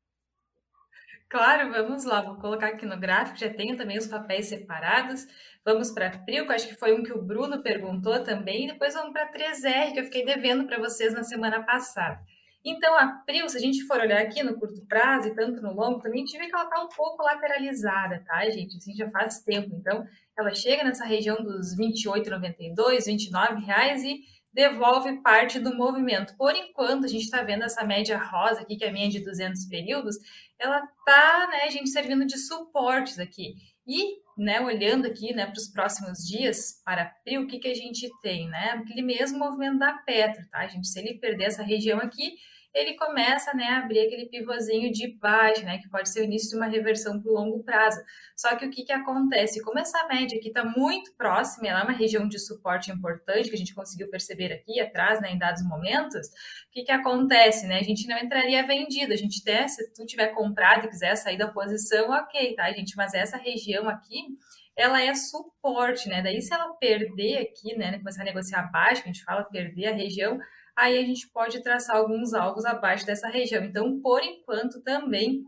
Claro, 1.29 1.73
vamos 1.73 2.05
lá, 2.05 2.21
vou 2.21 2.37
colocar 2.37 2.69
aqui 2.69 2.87
no 2.87 2.99
gráfico, 2.99 3.39
já 3.39 3.51
tenho 3.53 3.77
também 3.77 3.99
os 3.99 4.07
papéis 4.07 4.47
separados. 4.47 5.27
Vamos 5.65 5.91
para 5.91 6.11
que 6.11 6.37
acho 6.39 6.69
que 6.69 6.77
foi 6.77 6.95
um 6.95 7.03
que 7.03 7.13
o 7.13 7.21
Bruno 7.21 7.63
perguntou 7.63 8.23
também, 8.23 8.69
depois 8.69 8.95
vamos 8.95 9.13
para 9.13 9.33
3R, 9.33 9.93
que 9.93 9.99
eu 9.99 10.05
fiquei 10.05 10.25
devendo 10.25 10.67
para 10.67 10.79
vocês 10.79 11.13
na 11.13 11.25
semana 11.25 11.65
passada. 11.65 12.21
Então, 12.65 12.97
a 12.97 13.07
Prio, 13.25 13.49
se 13.49 13.57
a 13.57 13.61
gente 13.61 13.85
for 13.87 14.01
olhar 14.01 14.21
aqui 14.21 14.43
no 14.43 14.59
curto 14.59 14.85
prazo 14.87 15.29
e 15.29 15.35
tanto 15.35 15.61
no 15.63 15.73
longo, 15.73 16.01
também 16.01 16.25
tive 16.25 16.47
que 16.47 16.55
ela 16.55 16.65
está 16.65 16.83
um 16.83 16.89
pouco 16.89 17.23
lateralizada, 17.23 18.25
tá, 18.27 18.49
gente? 18.51 18.77
Assim, 18.77 18.93
já 18.95 19.09
faz 19.09 19.41
tempo. 19.41 19.73
Então, 19.73 20.05
ela 20.37 20.53
chega 20.53 20.83
nessa 20.83 21.05
região 21.05 21.37
dos 21.37 21.79
R$ 21.79 21.93
28,92, 21.93 23.07
29 23.07 23.65
reais 23.65 24.03
e 24.03 24.21
devolve 24.57 25.21
parte 25.21 25.61
do 25.61 25.77
movimento. 25.77 26.35
Por 26.35 26.57
enquanto, 26.57 27.05
a 27.05 27.09
gente 27.09 27.25
está 27.25 27.43
vendo 27.43 27.63
essa 27.63 27.85
média 27.85 28.17
rosa 28.17 28.63
aqui, 28.63 28.75
que 28.75 28.85
é 28.85 28.89
a 28.89 28.93
média 28.93 29.21
de 29.21 29.25
200 29.27 29.67
períodos, 29.67 30.17
ela 30.59 30.83
está, 30.83 31.47
né, 31.49 31.71
gente, 31.71 31.91
servindo 31.91 32.25
de 32.25 32.39
suportes 32.39 33.19
aqui. 33.19 33.55
E, 33.87 34.17
né, 34.37 34.59
olhando 34.63 35.07
aqui, 35.07 35.35
né, 35.35 35.45
para 35.45 35.59
os 35.59 35.69
próximos 35.69 36.27
dias, 36.27 36.81
para 36.83 37.13
abril, 37.21 37.43
o 37.43 37.47
que, 37.47 37.59
que 37.59 37.69
a 37.69 37.75
gente 37.75 38.11
tem, 38.23 38.49
né? 38.49 38.71
Aquele 38.71 39.03
mesmo 39.03 39.39
movimento 39.39 39.79
da 39.79 39.93
Petro, 39.93 40.43
tá, 40.51 40.67
gente? 40.67 40.89
Se 40.89 40.99
ele 41.01 41.19
perder 41.19 41.45
essa 41.45 41.63
região 41.63 41.99
aqui, 41.99 42.37
ele 42.77 42.95
começa 42.95 43.55
né, 43.55 43.65
a 43.65 43.79
abrir 43.79 44.01
aquele 44.01 44.27
pivôzinho 44.27 44.93
de 44.93 45.17
baixo, 45.17 45.65
né, 45.65 45.79
que 45.79 45.89
pode 45.89 46.11
ser 46.11 46.21
o 46.21 46.25
início 46.25 46.51
de 46.51 46.57
uma 46.57 46.67
reversão 46.67 47.19
para 47.19 47.31
o 47.31 47.35
longo 47.35 47.65
prazo. 47.65 47.99
Só 48.37 48.55
que 48.55 48.67
o 48.67 48.71
que, 48.71 48.85
que 48.85 48.93
acontece? 48.93 49.63
Como 49.63 49.79
essa 49.79 50.07
média 50.07 50.39
aqui 50.39 50.49
está 50.49 50.63
muito 50.63 51.15
próxima, 51.15 51.69
ela 51.69 51.81
é 51.81 51.83
uma 51.85 51.97
região 51.97 52.29
de 52.29 52.39
suporte 52.39 52.93
importante, 52.93 53.49
que 53.49 53.55
a 53.55 53.59
gente 53.59 53.75
conseguiu 53.75 54.11
perceber 54.11 54.53
aqui 54.53 54.79
atrás, 54.79 55.23
né, 55.23 55.33
em 55.33 55.39
dados 55.39 55.67
momentos, 55.67 56.27
o 56.69 56.73
que, 56.73 56.85
que 56.85 56.93
acontece? 56.93 57.67
Né? 57.67 57.79
A 57.79 57.83
gente 57.83 58.07
não 58.07 58.19
entraria 58.19 58.67
vendido, 58.67 59.15
a 59.15 59.17
gente 59.17 59.41
até, 59.41 59.67
se 59.67 59.95
tu 59.95 60.05
tiver 60.05 60.29
comprado 60.29 60.85
e 60.85 60.89
quiser 60.89 61.17
sair 61.17 61.39
da 61.39 61.49
posição, 61.49 62.11
ok, 62.11 62.55
tá, 62.55 62.71
gente? 62.73 62.95
Mas 62.95 63.15
essa 63.15 63.39
região 63.39 63.89
aqui, 63.89 64.21
ela 64.77 65.01
é 65.01 65.15
suporte, 65.15 66.11
né? 66.11 66.21
Daí, 66.21 66.43
se 66.43 66.53
ela 66.53 66.75
perder 66.75 67.39
aqui, 67.39 67.75
né, 67.75 67.97
começar 67.97 68.21
a 68.21 68.27
negociar 68.27 68.61
abaixo, 68.61 69.03
a 69.03 69.07
gente 69.07 69.25
fala 69.25 69.45
perder 69.45 69.87
a 69.87 69.95
região, 69.95 70.39
aí 70.77 70.99
a 70.99 71.03
gente 71.03 71.29
pode 71.29 71.63
traçar 71.63 71.97
alguns 71.97 72.35
alvos 72.35 72.65
abaixo 72.65 73.07
dessa 73.07 73.29
região. 73.29 73.65
Então, 73.65 74.01
por 74.01 74.23
enquanto, 74.23 74.83
também 74.83 75.45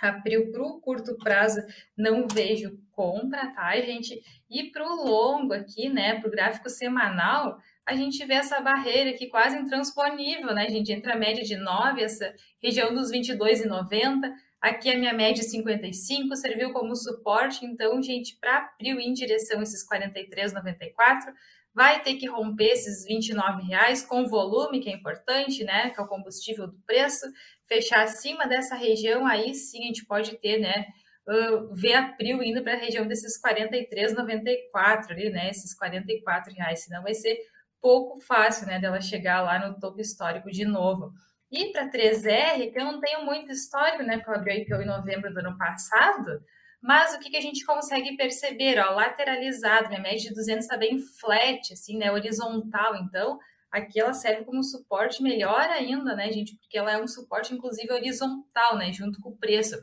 abril 0.00 0.50
para 0.52 0.62
o 0.62 0.80
curto 0.80 1.16
prazo 1.18 1.60
não 1.96 2.28
vejo 2.28 2.78
compra, 2.92 3.52
tá, 3.54 3.74
gente? 3.80 4.20
E 4.50 4.70
para 4.70 4.84
o 4.84 5.04
longo 5.04 5.52
aqui, 5.52 5.88
né, 5.88 6.20
para 6.20 6.28
o 6.28 6.30
gráfico 6.30 6.68
semanal, 6.68 7.58
a 7.86 7.94
gente 7.94 8.24
vê 8.26 8.34
essa 8.34 8.60
barreira 8.60 9.10
aqui 9.10 9.28
quase 9.28 9.56
intransponível, 9.56 10.54
né, 10.54 10.68
gente? 10.68 10.92
Entre 10.92 11.10
a 11.10 11.16
média 11.16 11.42
de 11.42 11.56
9, 11.56 12.02
essa 12.02 12.34
região 12.62 12.92
dos 12.92 13.10
22,90, 13.10 14.30
aqui 14.60 14.90
a 14.90 14.98
minha 14.98 15.12
média 15.12 15.42
55, 15.42 16.36
serviu 16.36 16.72
como 16.72 16.94
suporte, 16.94 17.64
então, 17.64 18.02
gente, 18.02 18.36
para 18.36 18.58
abril 18.58 19.00
em 19.00 19.12
direção 19.12 19.60
a 19.60 19.62
esses 19.62 19.88
43,94, 19.88 21.32
vai 21.74 22.02
ter 22.02 22.14
que 22.14 22.26
romper 22.26 22.72
esses 22.72 23.04
29 23.04 23.62
reais 23.62 24.02
com 24.02 24.26
volume, 24.26 24.80
que 24.80 24.90
é 24.90 24.92
importante, 24.92 25.64
né? 25.64 25.90
Que 25.90 26.00
é 26.00 26.02
o 26.02 26.08
combustível 26.08 26.66
do 26.66 26.78
preço, 26.86 27.26
fechar 27.66 28.02
acima 28.02 28.46
dessa 28.46 28.74
região, 28.74 29.26
aí 29.26 29.54
sim 29.54 29.84
a 29.84 29.86
gente 29.86 30.04
pode 30.06 30.36
ter, 30.38 30.58
né? 30.58 30.86
Uh, 31.28 31.74
ver 31.74 31.94
a 31.94 32.12
Prio 32.12 32.42
indo 32.42 32.62
para 32.62 32.72
a 32.72 32.78
região 32.78 33.06
desses 33.06 33.40
43,94 33.40 35.10
ali, 35.10 35.30
né? 35.30 35.50
Esses 35.50 35.74
44 35.74 36.54
reais, 36.54 36.84
senão 36.84 37.02
vai 37.02 37.14
ser 37.14 37.38
pouco 37.80 38.20
fácil, 38.20 38.66
né? 38.66 38.78
Dela 38.78 39.00
chegar 39.00 39.42
lá 39.42 39.58
no 39.58 39.78
topo 39.78 40.00
histórico 40.00 40.50
de 40.50 40.64
novo. 40.64 41.12
E 41.50 41.72
para 41.72 41.90
3R, 41.90 42.72
que 42.72 42.78
eu 42.78 42.84
não 42.84 43.00
tenho 43.00 43.24
muito 43.24 43.50
histórico, 43.50 44.02
né? 44.02 44.16
Porque 44.16 44.30
eu 44.30 44.34
abri 44.34 44.52
o 44.52 44.62
IPO 44.62 44.82
em 44.82 44.86
novembro 44.86 45.32
do 45.32 45.40
ano 45.40 45.56
passado, 45.56 46.40
mas 46.80 47.14
o 47.14 47.18
que, 47.18 47.30
que 47.30 47.36
a 47.36 47.40
gente 47.40 47.64
consegue 47.64 48.16
perceber? 48.16 48.78
Ó, 48.78 48.94
lateralizado, 48.94 49.88
minha 49.88 50.00
média 50.00 50.28
de 50.28 50.34
200 50.34 50.64
está 50.64 50.76
bem 50.76 50.98
flat, 50.98 51.72
assim, 51.72 51.96
né? 51.98 52.12
Horizontal. 52.12 52.96
Então, 52.96 53.38
aqui 53.70 54.00
ela 54.00 54.12
serve 54.12 54.44
como 54.44 54.62
suporte 54.62 55.22
melhor 55.22 55.60
ainda, 55.60 56.14
né, 56.14 56.30
gente? 56.30 56.56
Porque 56.56 56.78
ela 56.78 56.92
é 56.92 57.02
um 57.02 57.08
suporte, 57.08 57.52
inclusive, 57.52 57.92
horizontal, 57.92 58.76
né? 58.76 58.92
Junto 58.92 59.20
com 59.20 59.30
o 59.30 59.36
preço. 59.36 59.76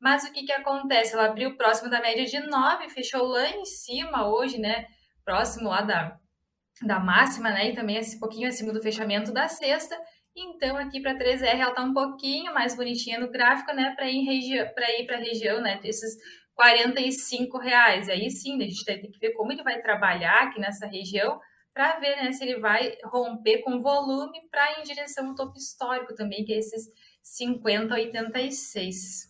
Mas 0.00 0.24
o 0.24 0.32
que, 0.32 0.44
que 0.44 0.52
acontece? 0.52 1.12
Ela 1.12 1.26
abriu 1.26 1.56
próximo 1.56 1.90
da 1.90 2.00
média 2.00 2.24
de 2.24 2.40
9, 2.40 2.88
fechou 2.88 3.26
lá 3.26 3.46
em 3.50 3.64
cima 3.66 4.26
hoje, 4.26 4.58
né? 4.58 4.86
Próximo 5.22 5.68
lá 5.68 5.82
da, 5.82 6.18
da 6.82 6.98
máxima, 6.98 7.50
né? 7.50 7.68
E 7.68 7.74
também 7.74 8.00
um 8.00 8.18
pouquinho 8.18 8.48
acima 8.48 8.72
do 8.72 8.82
fechamento 8.82 9.30
da 9.30 9.46
sexta. 9.46 9.94
Então, 10.36 10.76
aqui 10.76 11.00
para 11.00 11.18
3R, 11.18 11.60
ela 11.60 11.70
está 11.70 11.82
um 11.82 11.92
pouquinho 11.92 12.54
mais 12.54 12.76
bonitinha 12.76 13.18
no 13.18 13.30
gráfico, 13.30 13.72
né? 13.74 13.94
Para 13.94 14.10
ir 14.10 15.06
para 15.06 15.16
a 15.16 15.20
região, 15.20 15.60
né? 15.60 15.78
Desses 15.80 16.16
45 16.54 17.58
reais. 17.58 18.08
Aí 18.08 18.30
sim, 18.30 18.56
a 18.62 18.64
gente 18.64 18.84
tem 18.84 19.00
que 19.00 19.18
ver 19.18 19.32
como 19.32 19.50
ele 19.52 19.62
vai 19.62 19.80
trabalhar 19.80 20.42
aqui 20.42 20.60
nessa 20.60 20.86
região 20.86 21.40
para 21.72 21.98
ver 21.98 22.16
né, 22.16 22.32
se 22.32 22.44
ele 22.44 22.58
vai 22.58 22.96
romper 23.04 23.62
com 23.62 23.80
volume 23.80 24.40
para 24.50 24.72
ir 24.72 24.80
em 24.80 24.82
direção 24.82 25.28
ao 25.28 25.34
topo 25.34 25.56
histórico 25.56 26.14
também, 26.14 26.44
que 26.44 26.52
é 26.52 26.58
esses 26.58 26.90
50,86. 27.40 29.29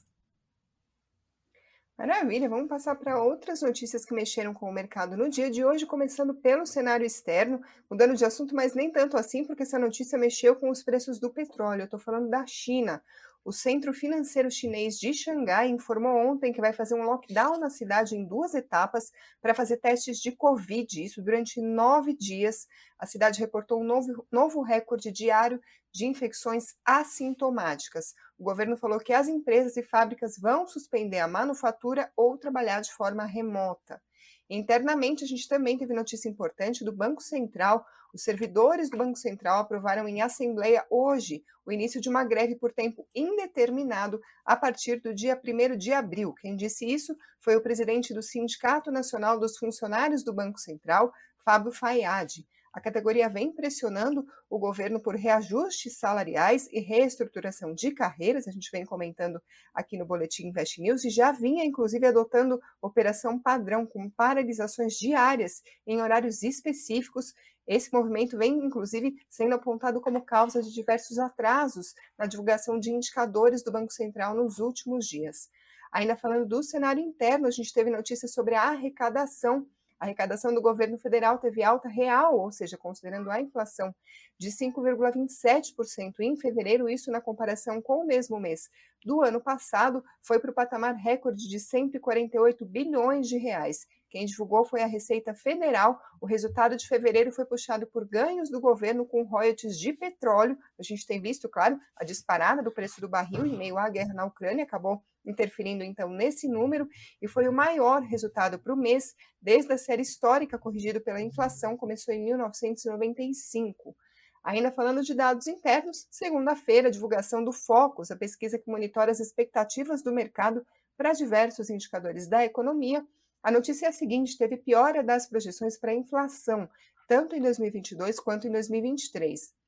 Maravilha, 2.00 2.48
vamos 2.48 2.66
passar 2.66 2.94
para 2.94 3.22
outras 3.22 3.60
notícias 3.60 4.06
que 4.06 4.14
mexeram 4.14 4.54
com 4.54 4.66
o 4.66 4.72
mercado 4.72 5.18
no 5.18 5.28
dia 5.28 5.50
de 5.50 5.62
hoje, 5.62 5.84
começando 5.84 6.32
pelo 6.32 6.64
cenário 6.64 7.04
externo, 7.04 7.60
mudando 7.90 8.16
de 8.16 8.24
assunto, 8.24 8.54
mas 8.54 8.72
nem 8.72 8.90
tanto 8.90 9.18
assim, 9.18 9.44
porque 9.44 9.64
essa 9.64 9.78
notícia 9.78 10.18
mexeu 10.18 10.56
com 10.56 10.70
os 10.70 10.82
preços 10.82 11.20
do 11.20 11.28
petróleo. 11.28 11.82
Eu 11.82 11.84
estou 11.84 12.00
falando 12.00 12.30
da 12.30 12.46
China. 12.46 13.02
O 13.44 13.52
Centro 13.52 13.92
Financeiro 13.92 14.50
Chinês 14.50 14.98
de 14.98 15.12
Xangai 15.12 15.68
informou 15.68 16.16
ontem 16.16 16.54
que 16.54 16.60
vai 16.62 16.72
fazer 16.72 16.94
um 16.94 17.02
lockdown 17.02 17.58
na 17.58 17.68
cidade 17.68 18.16
em 18.16 18.24
duas 18.24 18.54
etapas 18.54 19.12
para 19.42 19.54
fazer 19.54 19.76
testes 19.76 20.20
de 20.20 20.32
Covid, 20.32 21.04
isso 21.04 21.22
durante 21.22 21.60
nove 21.60 22.14
dias. 22.14 22.66
A 22.98 23.04
cidade 23.04 23.40
reportou 23.40 23.78
um 23.78 23.84
novo, 23.84 24.26
novo 24.32 24.62
recorde 24.62 25.12
diário 25.12 25.60
de 25.92 26.06
infecções 26.06 26.74
assintomáticas. 26.84 28.14
O 28.38 28.44
governo 28.44 28.76
falou 28.76 28.98
que 28.98 29.12
as 29.12 29.28
empresas 29.28 29.76
e 29.76 29.82
fábricas 29.82 30.38
vão 30.38 30.66
suspender 30.66 31.18
a 31.18 31.28
manufatura 31.28 32.10
ou 32.16 32.38
trabalhar 32.38 32.80
de 32.80 32.92
forma 32.92 33.24
remota. 33.24 34.00
Internamente, 34.48 35.22
a 35.22 35.26
gente 35.26 35.46
também 35.46 35.78
teve 35.78 35.94
notícia 35.94 36.28
importante 36.28 36.84
do 36.84 36.92
Banco 36.92 37.22
Central. 37.22 37.86
Os 38.12 38.24
servidores 38.24 38.90
do 38.90 38.98
Banco 38.98 39.16
Central 39.16 39.60
aprovaram 39.60 40.08
em 40.08 40.20
assembleia 40.20 40.84
hoje 40.90 41.44
o 41.64 41.70
início 41.70 42.00
de 42.00 42.08
uma 42.08 42.24
greve 42.24 42.56
por 42.56 42.72
tempo 42.72 43.06
indeterminado 43.14 44.20
a 44.44 44.56
partir 44.56 45.00
do 45.00 45.14
dia 45.14 45.40
1 45.40 45.76
de 45.76 45.92
abril. 45.92 46.34
Quem 46.34 46.56
disse 46.56 46.84
isso 46.84 47.16
foi 47.38 47.54
o 47.54 47.62
presidente 47.62 48.12
do 48.12 48.22
Sindicato 48.22 48.90
Nacional 48.90 49.38
dos 49.38 49.56
Funcionários 49.56 50.24
do 50.24 50.32
Banco 50.32 50.58
Central, 50.58 51.12
Fábio 51.44 51.70
Fayad. 51.70 52.44
A 52.72 52.80
categoria 52.80 53.28
vem 53.28 53.52
pressionando 53.52 54.24
o 54.48 54.56
governo 54.56 55.00
por 55.00 55.16
reajustes 55.16 55.98
salariais 55.98 56.68
e 56.70 56.78
reestruturação 56.78 57.74
de 57.74 57.90
carreiras, 57.90 58.46
a 58.46 58.52
gente 58.52 58.70
vem 58.70 58.84
comentando 58.84 59.42
aqui 59.74 59.98
no 59.98 60.06
Boletim 60.06 60.46
Invest 60.46 60.80
News, 60.80 61.04
e 61.04 61.10
já 61.10 61.32
vinha, 61.32 61.64
inclusive, 61.64 62.06
adotando 62.06 62.60
operação 62.80 63.40
padrão 63.40 63.84
com 63.84 64.08
paralisações 64.08 64.94
diárias 64.94 65.62
em 65.84 66.00
horários 66.00 66.44
específicos. 66.44 67.34
Esse 67.66 67.92
movimento 67.92 68.38
vem, 68.38 68.64
inclusive, 68.64 69.16
sendo 69.28 69.56
apontado 69.56 70.00
como 70.00 70.24
causa 70.24 70.62
de 70.62 70.72
diversos 70.72 71.18
atrasos 71.18 71.94
na 72.16 72.26
divulgação 72.26 72.78
de 72.78 72.92
indicadores 72.92 73.64
do 73.64 73.72
Banco 73.72 73.92
Central 73.92 74.34
nos 74.36 74.60
últimos 74.60 75.06
dias. 75.06 75.48
Ainda 75.92 76.16
falando 76.16 76.46
do 76.46 76.62
cenário 76.62 77.02
interno, 77.02 77.48
a 77.48 77.50
gente 77.50 77.72
teve 77.72 77.90
notícias 77.90 78.32
sobre 78.32 78.54
a 78.54 78.62
arrecadação 78.62 79.66
a 80.00 80.06
arrecadação 80.06 80.54
do 80.54 80.62
governo 80.62 80.96
federal 80.96 81.38
teve 81.38 81.62
alta 81.62 81.86
real, 81.86 82.38
ou 82.38 82.50
seja, 82.50 82.78
considerando 82.78 83.30
a 83.30 83.38
inflação, 83.38 83.94
de 84.38 84.48
5,27% 84.48 86.20
em 86.20 86.34
fevereiro, 86.36 86.88
isso 86.88 87.10
na 87.10 87.20
comparação 87.20 87.82
com 87.82 88.02
o 88.02 88.06
mesmo 88.06 88.40
mês 88.40 88.70
do 89.04 89.22
ano 89.22 89.40
passado, 89.40 90.02
foi 90.22 90.38
para 90.38 90.50
o 90.50 90.54
patamar 90.54 90.94
recorde 90.94 91.46
de 91.46 91.60
148 91.60 92.64
bilhões 92.64 93.28
de 93.28 93.36
reais. 93.36 93.86
Quem 94.08 94.24
divulgou 94.24 94.64
foi 94.64 94.82
a 94.82 94.86
Receita 94.86 95.34
Federal. 95.34 96.00
O 96.20 96.26
resultado 96.26 96.76
de 96.76 96.88
fevereiro 96.88 97.30
foi 97.30 97.44
puxado 97.44 97.86
por 97.86 98.04
ganhos 98.06 98.50
do 98.50 98.60
governo 98.60 99.06
com 99.06 99.22
royalties 99.22 99.78
de 99.78 99.92
petróleo. 99.92 100.58
A 100.78 100.82
gente 100.82 101.06
tem 101.06 101.20
visto, 101.20 101.48
claro, 101.48 101.78
a 101.94 102.04
disparada 102.04 102.62
do 102.62 102.72
preço 102.72 103.00
do 103.00 103.08
barril 103.08 103.46
em 103.46 103.56
meio 103.56 103.78
à 103.78 103.88
guerra 103.88 104.14
na 104.14 104.24
Ucrânia, 104.24 104.64
acabou 104.64 105.02
interferindo 105.24 105.84
então 105.84 106.08
nesse 106.10 106.48
número 106.48 106.88
e 107.20 107.28
foi 107.28 107.48
o 107.48 107.52
maior 107.52 108.02
resultado 108.02 108.58
para 108.58 108.72
o 108.72 108.76
mês 108.76 109.14
desde 109.40 109.72
a 109.72 109.78
série 109.78 110.02
histórica 110.02 110.58
corrigido 110.58 111.00
pela 111.00 111.20
inflação, 111.20 111.76
começou 111.76 112.14
em 112.14 112.24
1995. 112.24 113.96
Ainda 114.42 114.70
falando 114.70 115.02
de 115.02 115.14
dados 115.14 115.46
internos, 115.46 116.06
segunda-feira, 116.10 116.90
divulgação 116.90 117.44
do 117.44 117.52
Focus, 117.52 118.10
a 118.10 118.16
pesquisa 118.16 118.58
que 118.58 118.70
monitora 118.70 119.10
as 119.10 119.20
expectativas 119.20 120.02
do 120.02 120.12
mercado 120.12 120.64
para 120.96 121.12
diversos 121.12 121.68
indicadores 121.68 122.26
da 122.26 122.44
economia. 122.44 123.06
A 123.42 123.50
notícia 123.50 123.86
é 123.86 123.88
a 123.90 123.92
seguinte: 123.92 124.38
teve 124.38 124.56
piora 124.56 125.02
das 125.02 125.28
projeções 125.28 125.78
para 125.78 125.92
a 125.92 125.94
inflação, 125.94 126.68
tanto 127.06 127.36
em 127.36 127.40
2022 127.40 128.18
quanto 128.18 128.46
em 128.46 128.50
2023 128.50 129.59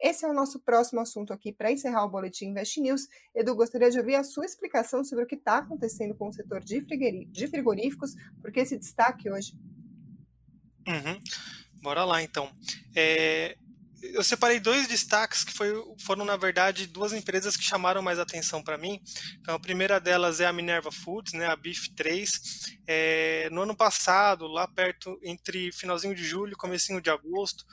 Esse 0.01 0.25
é 0.25 0.29
o 0.29 0.33
nosso 0.33 0.59
próximo 0.59 1.01
assunto 1.01 1.33
aqui 1.33 1.53
para 1.53 1.71
encerrar 1.71 2.05
o 2.05 2.11
Boletim 2.11 2.47
Invest 2.47 2.81
News. 2.81 3.03
Edu, 3.33 3.55
gostaria 3.55 3.89
de 3.89 3.99
ouvir 4.01 4.17
a 4.17 4.25
sua 4.25 4.45
explicação 4.45 5.05
sobre 5.05 5.23
o 5.25 5.27
que 5.29 5.37
está 5.37 5.59
acontecendo 5.59 6.13
com 6.17 6.27
o 6.27 6.33
setor 6.33 6.61
de 6.61 6.85
frigoríficos, 7.47 8.13
porque 8.41 8.61
esse 8.61 8.77
destaque 8.77 9.31
hoje. 9.31 9.53
Uhum. 10.89 11.21
Bora 11.81 12.05
lá, 12.05 12.21
então. 12.21 12.51
É, 12.97 13.57
eu 14.03 14.23
separei 14.25 14.59
dois 14.59 14.89
destaques 14.89 15.45
que 15.45 15.53
foi, 15.53 15.73
foram, 16.05 16.25
na 16.25 16.37
verdade, 16.37 16.87
duas 16.87 17.13
empresas 17.13 17.57
que 17.57 17.63
chamaram 17.63 18.03
mais 18.03 18.19
atenção 18.19 18.63
para 18.63 18.77
mim. 18.77 19.01
Então, 19.41 19.55
a 19.55 19.61
primeira 19.61 20.01
delas 20.01 20.41
é 20.41 20.47
a 20.47 20.53
Minerva 20.53 20.91
Foods, 20.91 21.33
né, 21.33 21.47
a 21.47 21.57
Beef 21.57 21.89
3. 21.95 22.79
É, 22.87 23.49
no 23.51 23.63
ano 23.63 23.77
passado, 23.77 24.47
lá 24.49 24.67
perto, 24.67 25.19
entre 25.23 25.71
finalzinho 25.73 26.15
de 26.15 26.25
julho 26.25 26.53
e 26.53 26.57
comecinho 26.57 27.01
de 27.01 27.11
agosto, 27.11 27.65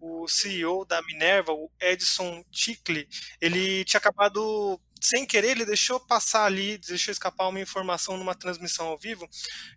o 0.00 0.26
CEO 0.28 0.84
da 0.84 1.00
Minerva, 1.02 1.52
o 1.52 1.70
Edson 1.80 2.44
Tickle, 2.50 3.08
ele 3.40 3.84
tinha 3.84 3.98
acabado 3.98 4.80
sem 5.00 5.26
querer, 5.26 5.50
ele 5.50 5.64
deixou 5.64 6.00
passar 6.00 6.44
ali, 6.44 6.78
deixou 6.78 7.12
escapar 7.12 7.48
uma 7.48 7.60
informação 7.60 8.16
numa 8.16 8.34
transmissão 8.34 8.88
ao 8.88 8.98
vivo 8.98 9.28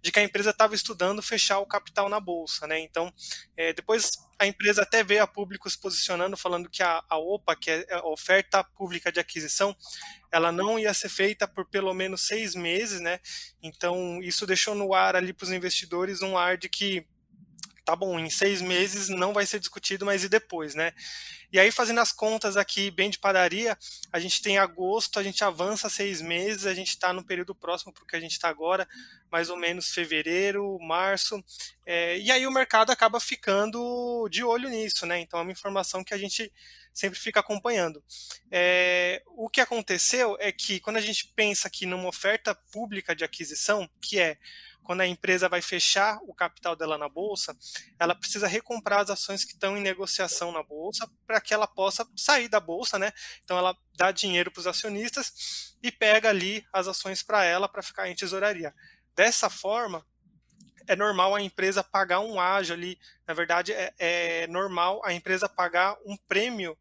de 0.01 0.11
que 0.11 0.19
a 0.19 0.23
empresa 0.23 0.51
estava 0.51 0.73
estudando 0.73 1.21
fechar 1.21 1.59
o 1.59 1.65
capital 1.65 2.09
na 2.09 2.19
bolsa, 2.19 2.65
né? 2.65 2.79
Então, 2.79 3.13
é, 3.57 3.73
depois 3.73 4.09
a 4.39 4.47
empresa 4.47 4.83
até 4.83 5.03
veio 5.03 5.21
a 5.21 5.27
público 5.27 5.69
se 5.69 5.77
posicionando, 5.77 6.37
falando 6.37 6.69
que 6.69 6.81
a, 6.81 7.03
a 7.09 7.17
OPA, 7.17 7.55
que 7.55 7.69
é 7.69 7.85
a 7.93 8.05
oferta 8.07 8.63
pública 8.63 9.11
de 9.11 9.19
aquisição, 9.19 9.75
ela 10.31 10.51
não 10.51 10.79
ia 10.79 10.93
ser 10.93 11.09
feita 11.09 11.47
por 11.47 11.65
pelo 11.69 11.93
menos 11.93 12.25
seis 12.25 12.55
meses, 12.55 13.01
né? 13.01 13.19
Então, 13.61 14.21
isso 14.23 14.47
deixou 14.47 14.73
no 14.73 14.93
ar 14.93 15.15
ali 15.15 15.33
para 15.33 15.43
os 15.43 15.51
investidores 15.51 16.21
um 16.21 16.37
ar 16.37 16.57
de 16.57 16.69
que 16.69 17.05
tá 17.89 17.95
bom, 17.95 18.19
em 18.19 18.29
seis 18.29 18.61
meses 18.61 19.09
não 19.09 19.33
vai 19.33 19.47
ser 19.47 19.59
discutido, 19.59 20.05
mas 20.05 20.23
e 20.23 20.29
depois, 20.29 20.75
né? 20.75 20.93
E 21.51 21.59
aí, 21.59 21.71
fazendo 21.71 21.99
as 21.99 22.11
contas 22.11 22.55
aqui, 22.55 22.91
bem 22.91 23.09
de 23.09 23.17
padaria, 23.17 23.75
a 24.13 24.19
gente 24.19 24.43
tem 24.43 24.59
agosto, 24.59 25.17
a 25.17 25.23
gente 25.23 25.43
avança 25.43 25.89
seis 25.89 26.21
meses, 26.21 26.67
a 26.67 26.73
gente 26.75 26.89
está 26.89 27.11
no 27.11 27.23
período 27.23 27.55
próximo 27.55 27.91
porque 27.91 28.15
a 28.15 28.19
gente 28.19 28.33
está 28.33 28.47
agora, 28.47 28.87
mais 29.31 29.49
ou 29.49 29.57
menos 29.57 29.89
fevereiro, 29.89 30.77
março, 30.79 31.43
é, 31.83 32.19
e 32.19 32.29
aí 32.29 32.45
o 32.45 32.51
mercado 32.51 32.91
acaba 32.91 33.19
ficando 33.19 34.29
de 34.29 34.43
olho 34.43 34.69
nisso, 34.69 35.07
né? 35.07 35.19
Então 35.19 35.39
é 35.39 35.41
uma 35.41 35.51
informação 35.51 36.03
que 36.03 36.13
a 36.13 36.17
gente 36.17 36.53
sempre 36.93 37.17
fica 37.17 37.39
acompanhando. 37.39 38.03
É, 38.51 39.23
o 39.35 39.49
que 39.49 39.61
aconteceu 39.61 40.37
é 40.39 40.51
que 40.51 40.79
quando 40.79 40.97
a 40.97 41.01
gente 41.01 41.31
pensa 41.35 41.67
aqui 41.67 41.87
numa 41.87 42.07
oferta 42.07 42.53
pública 42.53 43.15
de 43.15 43.23
aquisição, 43.23 43.89
que 43.99 44.19
é 44.19 44.37
quando 44.89 45.01
a 45.01 45.07
empresa 45.07 45.47
vai 45.47 45.61
fechar 45.61 46.17
o 46.23 46.33
capital 46.33 46.75
dela 46.75 46.97
na 46.97 47.07
bolsa, 47.07 47.55
ela 47.99 48.15
precisa 48.15 48.47
recomprar 48.47 49.01
as 49.01 49.11
ações 49.11 49.45
que 49.45 49.53
estão 49.53 49.77
em 49.77 49.81
negociação 49.81 50.51
na 50.51 50.63
bolsa 50.63 51.07
para 51.27 51.39
que 51.39 51.53
ela 51.53 51.67
possa 51.67 52.09
sair 52.15 52.47
da 52.47 52.59
bolsa, 52.59 52.97
né? 52.97 53.13
Então 53.43 53.55
ela 53.55 53.77
dá 53.95 54.11
dinheiro 54.11 54.49
para 54.49 54.61
os 54.61 54.65
acionistas 54.65 55.77
e 55.83 55.91
pega 55.91 56.29
ali 56.29 56.65
as 56.73 56.87
ações 56.87 57.21
para 57.21 57.45
ela 57.45 57.69
para 57.69 57.83
ficar 57.83 58.09
em 58.09 58.15
tesouraria. 58.15 58.73
Dessa 59.15 59.47
forma, 59.47 60.03
é 60.87 60.95
normal 60.95 61.35
a 61.35 61.41
empresa 61.43 61.83
pagar 61.83 62.21
um 62.21 62.39
ágio 62.39 62.73
ali, 62.73 62.97
na 63.27 63.35
verdade 63.35 63.71
é, 63.71 63.93
é 63.99 64.47
normal 64.47 65.05
a 65.05 65.13
empresa 65.13 65.47
pagar 65.47 65.95
um 66.03 66.17
prêmio 66.27 66.75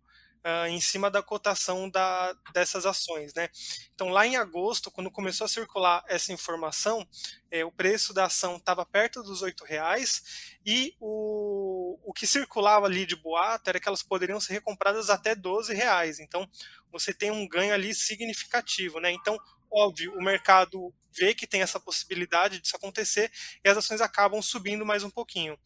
uh, 0.48 0.66
em 0.66 0.80
cima 0.80 1.10
da 1.10 1.22
cotação 1.22 1.88
da, 1.90 2.34
dessas 2.52 2.86
ações. 2.86 3.34
Né? 3.34 3.48
Então, 3.94 4.08
lá 4.08 4.26
em 4.26 4.36
agosto, 4.36 4.90
quando 4.90 5.10
começou 5.10 5.44
a 5.44 5.48
circular 5.48 6.02
essa 6.08 6.32
informação, 6.32 7.06
é, 7.50 7.64
o 7.64 7.72
preço 7.72 8.14
da 8.14 8.24
ação 8.24 8.56
estava 8.56 8.84
perto 8.86 9.22
dos 9.22 9.42
R$ 9.42 9.54
reais 9.66 10.56
e 10.64 10.94
o, 11.00 11.98
o 12.04 12.12
que 12.12 12.26
circulava 12.26 12.86
ali 12.86 13.04
de 13.04 13.16
boato 13.16 13.68
era 13.68 13.80
que 13.80 13.88
elas 13.88 14.02
poderiam 14.02 14.40
ser 14.40 14.54
recompradas 14.54 15.10
até 15.10 15.32
R$ 15.32 15.74
reais. 15.74 16.18
Então, 16.18 16.48
você 16.90 17.12
tem 17.12 17.30
um 17.30 17.46
ganho 17.46 17.74
ali 17.74 17.94
significativo. 17.94 19.00
Né? 19.00 19.12
Então, 19.12 19.36
óbvio, 19.70 20.14
o 20.14 20.22
mercado 20.22 20.92
vê 21.12 21.34
que 21.34 21.46
tem 21.46 21.62
essa 21.62 21.80
possibilidade 21.80 22.60
disso 22.60 22.76
acontecer 22.76 23.30
e 23.64 23.68
as 23.68 23.76
ações 23.76 24.00
acabam 24.00 24.40
subindo 24.40 24.86
mais 24.86 25.02
um 25.02 25.10
pouquinho. 25.10 25.58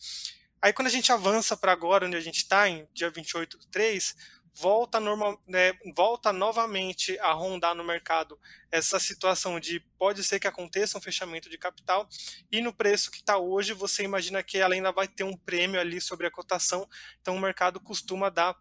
Aí 0.62 0.72
quando 0.72 0.86
a 0.86 0.90
gente 0.90 1.10
avança 1.10 1.56
para 1.56 1.72
agora, 1.72 2.06
onde 2.06 2.16
a 2.16 2.20
gente 2.20 2.36
está, 2.36 2.68
em 2.68 2.86
dia 2.94 3.10
28 3.10 3.58
do 3.58 3.66
3, 3.66 4.14
volta, 4.54 5.00
normal, 5.00 5.40
né, 5.46 5.72
volta 5.94 6.32
novamente 6.32 7.18
a 7.20 7.32
rondar 7.32 7.74
no 7.74 7.84
mercado 7.84 8.38
essa 8.70 8.98
situação 8.98 9.58
de 9.58 9.80
pode 9.98 10.22
ser 10.22 10.38
que 10.38 10.46
aconteça 10.46 10.98
um 10.98 11.00
fechamento 11.00 11.48
de 11.48 11.56
capital 11.56 12.08
e 12.50 12.60
no 12.60 12.72
preço 12.72 13.10
que 13.10 13.18
está 13.18 13.38
hoje 13.38 13.72
você 13.72 14.02
imagina 14.02 14.42
que 14.42 14.58
ela 14.58 14.74
ainda 14.74 14.92
vai 14.92 15.08
ter 15.08 15.24
um 15.24 15.36
prêmio 15.36 15.80
ali 15.80 16.00
sobre 16.00 16.26
a 16.26 16.30
cotação, 16.30 16.88
então 17.20 17.36
o 17.36 17.40
mercado 17.40 17.80
costuma 17.80 18.28
dar 18.28 18.56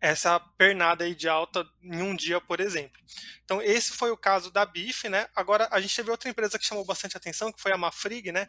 essa 0.00 0.38
pernada 0.58 1.04
aí 1.04 1.14
de 1.14 1.28
alta 1.28 1.64
em 1.82 2.02
um 2.02 2.14
dia, 2.14 2.38
por 2.40 2.60
exemplo. 2.60 3.00
Então, 3.44 3.62
esse 3.62 3.92
foi 3.92 4.10
o 4.10 4.16
caso 4.16 4.50
da 4.50 4.66
BIF, 4.66 5.08
né? 5.08 5.28
Agora, 5.34 5.68
a 5.70 5.80
gente 5.80 5.94
teve 5.94 6.10
outra 6.10 6.28
empresa 6.28 6.58
que 6.58 6.66
chamou 6.66 6.84
bastante 6.84 7.16
atenção, 7.16 7.52
que 7.52 7.62
foi 7.62 7.70
a 7.72 7.76
Mafrig, 7.76 8.32
né? 8.32 8.48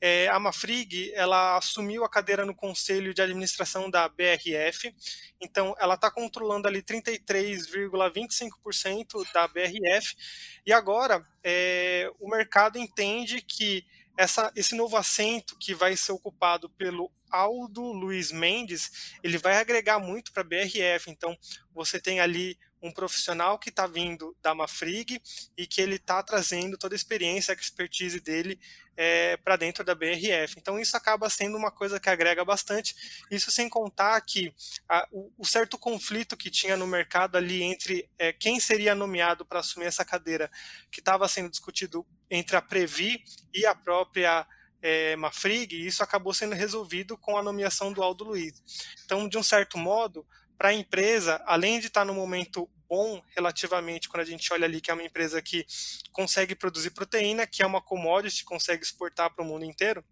É, 0.00 0.28
a 0.28 0.38
Mafrig, 0.38 1.12
ela 1.14 1.58
assumiu 1.58 2.04
a 2.04 2.08
cadeira 2.08 2.46
no 2.46 2.54
conselho 2.54 3.12
de 3.12 3.20
administração 3.20 3.90
da 3.90 4.08
BRF, 4.08 4.94
então 5.40 5.74
ela 5.78 5.94
está 5.94 6.10
controlando 6.10 6.66
ali 6.66 6.82
33,25% 6.82 9.30
da 9.32 9.46
BRF, 9.46 10.16
e 10.64 10.72
agora 10.72 11.22
é, 11.44 12.10
o 12.18 12.30
mercado 12.30 12.78
entende 12.78 13.42
que 13.42 13.84
essa, 14.18 14.50
esse 14.56 14.74
novo 14.74 14.96
assento 14.96 15.56
que 15.56 15.72
vai 15.72 15.96
ser 15.96 16.10
ocupado 16.10 16.68
pelo 16.70 17.08
Aldo 17.30 17.80
Luiz 17.92 18.32
Mendes, 18.32 19.14
ele 19.22 19.38
vai 19.38 19.58
agregar 19.58 20.00
muito 20.00 20.32
para 20.32 20.40
a 20.40 20.44
BRF. 20.44 21.08
Então, 21.08 21.38
você 21.72 22.00
tem 22.00 22.18
ali 22.18 22.58
um 22.82 22.92
profissional 22.92 23.58
que 23.58 23.70
está 23.70 23.86
vindo 23.86 24.36
da 24.42 24.54
Mafrig 24.54 25.20
e 25.56 25.66
que 25.66 25.80
ele 25.80 25.96
está 25.96 26.22
trazendo 26.22 26.78
toda 26.78 26.94
a 26.94 26.96
experiência, 26.96 27.52
a 27.52 27.56
expertise 27.56 28.20
dele 28.20 28.58
é, 28.96 29.36
para 29.36 29.56
dentro 29.56 29.84
da 29.84 29.94
BRF. 29.94 30.56
Então 30.56 30.78
isso 30.78 30.96
acaba 30.96 31.30
sendo 31.30 31.56
uma 31.56 31.70
coisa 31.70 32.00
que 32.00 32.10
agrega 32.10 32.44
bastante. 32.44 32.96
Isso 33.30 33.50
sem 33.50 33.68
contar 33.68 34.20
que 34.22 34.52
a, 34.88 35.06
o, 35.12 35.32
o, 35.38 35.44
certo 35.44 35.78
conflito 35.78 36.36
que 36.36 36.50
tinha 36.50 36.76
no 36.76 36.86
mercado 36.86 37.36
ali 37.36 37.62
entre 37.62 38.08
é, 38.18 38.32
quem 38.32 38.58
seria 38.58 38.94
nomeado 38.94 39.44
para 39.44 39.60
assumir 39.60 39.86
essa 39.86 40.04
cadeira, 40.04 40.50
que 40.90 41.00
estava 41.00 41.28
sendo 41.28 41.48
discutido 41.48 42.04
entre 42.30 42.56
a 42.56 42.62
Previ 42.62 43.22
e 43.54 43.64
a 43.64 43.74
própria 43.74 44.46
é, 44.82 45.16
Mafrig, 45.16 45.74
e 45.74 45.86
isso 45.86 46.02
acabou 46.02 46.32
sendo 46.32 46.54
resolvido 46.54 47.16
com 47.16 47.36
a 47.36 47.42
nomeação 47.42 47.92
do 47.92 48.02
Aldo 48.02 48.24
Luiz. 48.24 48.62
Então, 49.04 49.28
de 49.28 49.38
um 49.38 49.42
certo 49.42 49.78
modo, 49.78 50.26
para 50.58 50.70
a 50.70 50.74
empresa, 50.74 51.40
além 51.46 51.78
de 51.78 51.86
estar 51.86 52.00
tá 52.00 52.04
no 52.04 52.12
momento 52.12 52.68
bom 52.88 53.22
relativamente, 53.36 54.08
quando 54.08 54.22
a 54.22 54.26
gente 54.26 54.52
olha 54.52 54.64
ali 54.64 54.80
que 54.80 54.90
é 54.90 54.94
uma 54.94 55.04
empresa 55.04 55.40
que 55.40 55.64
consegue 56.10 56.54
produzir 56.54 56.90
proteína, 56.90 57.46
que 57.46 57.62
é 57.62 57.66
uma 57.66 57.80
commodity, 57.80 58.44
consegue 58.44 58.82
exportar 58.82 59.32
para 59.32 59.44
o 59.44 59.46
mundo 59.46 59.64
inteiro, 59.64 60.04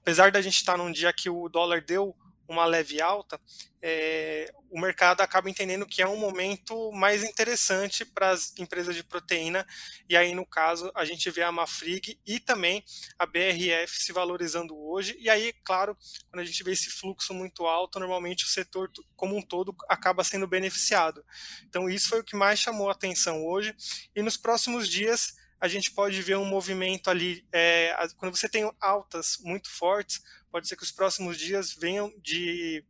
apesar 0.00 0.32
da 0.32 0.42
gente 0.42 0.56
estar 0.56 0.72
tá 0.72 0.78
num 0.78 0.90
dia 0.90 1.12
que 1.12 1.30
o 1.30 1.48
dólar 1.48 1.80
deu 1.82 2.16
uma 2.48 2.64
leve 2.64 3.00
alta, 3.00 3.40
é, 3.80 4.50
o 4.70 4.80
mercado 4.80 5.20
acaba 5.20 5.48
entendendo 5.48 5.86
que 5.86 6.02
é 6.02 6.08
um 6.08 6.16
momento 6.16 6.90
mais 6.92 7.22
interessante 7.22 8.04
para 8.04 8.30
as 8.30 8.58
empresas 8.58 8.96
de 8.96 9.04
proteína, 9.04 9.66
e 10.08 10.16
aí, 10.16 10.34
no 10.34 10.46
caso, 10.46 10.90
a 10.94 11.04
gente 11.04 11.30
vê 11.30 11.42
a 11.42 11.52
Mafrig 11.52 12.18
e 12.26 12.40
também 12.40 12.82
a 13.18 13.26
BRF 13.26 14.02
se 14.02 14.12
valorizando 14.12 14.76
hoje, 14.76 15.16
e 15.20 15.30
aí, 15.30 15.52
claro, 15.64 15.96
quando 16.30 16.40
a 16.40 16.44
gente 16.44 16.64
vê 16.64 16.72
esse 16.72 16.90
fluxo 16.90 17.32
muito 17.32 17.66
alto, 17.66 18.00
normalmente 18.00 18.44
o 18.44 18.48
setor 18.48 18.90
como 19.14 19.36
um 19.36 19.42
todo 19.42 19.74
acaba 19.88 20.24
sendo 20.24 20.46
beneficiado. 20.46 21.24
Então, 21.68 21.88
isso 21.88 22.08
foi 22.08 22.20
o 22.20 22.24
que 22.24 22.36
mais 22.36 22.58
chamou 22.58 22.88
a 22.88 22.92
atenção 22.92 23.46
hoje, 23.46 23.74
e 24.14 24.22
nos 24.22 24.36
próximos 24.36 24.88
dias 24.88 25.34
a 25.60 25.66
gente 25.66 25.90
pode 25.90 26.20
ver 26.22 26.36
um 26.36 26.44
movimento 26.44 27.10
ali, 27.10 27.44
é, 27.52 27.94
quando 28.16 28.36
você 28.36 28.48
tem 28.48 28.70
altas 28.80 29.38
muito 29.40 29.68
fortes, 29.70 30.20
pode 30.50 30.68
ser 30.68 30.76
que 30.76 30.82
os 30.82 30.90
próximos 30.90 31.38
dias 31.38 31.72
venham 31.72 32.12
de 32.22 32.84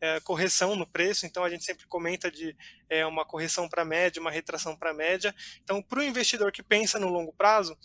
é, 0.00 0.20
correção 0.20 0.76
no 0.76 0.86
preço, 0.86 1.26
então 1.26 1.42
a 1.44 1.50
gente 1.50 1.64
sempre 1.64 1.86
comenta 1.86 2.30
de 2.30 2.56
é, 2.88 3.04
uma 3.04 3.24
correção 3.24 3.68
para 3.68 3.84
média, 3.84 4.20
uma 4.20 4.30
retração 4.30 4.76
para 4.76 4.94
média. 4.94 5.34
Então, 5.62 5.82
para 5.82 6.00
o 6.00 6.02
investidor 6.02 6.52
que 6.52 6.62
pensa 6.62 6.98
no 6.98 7.08
longo 7.08 7.32
prazo, 7.32 7.76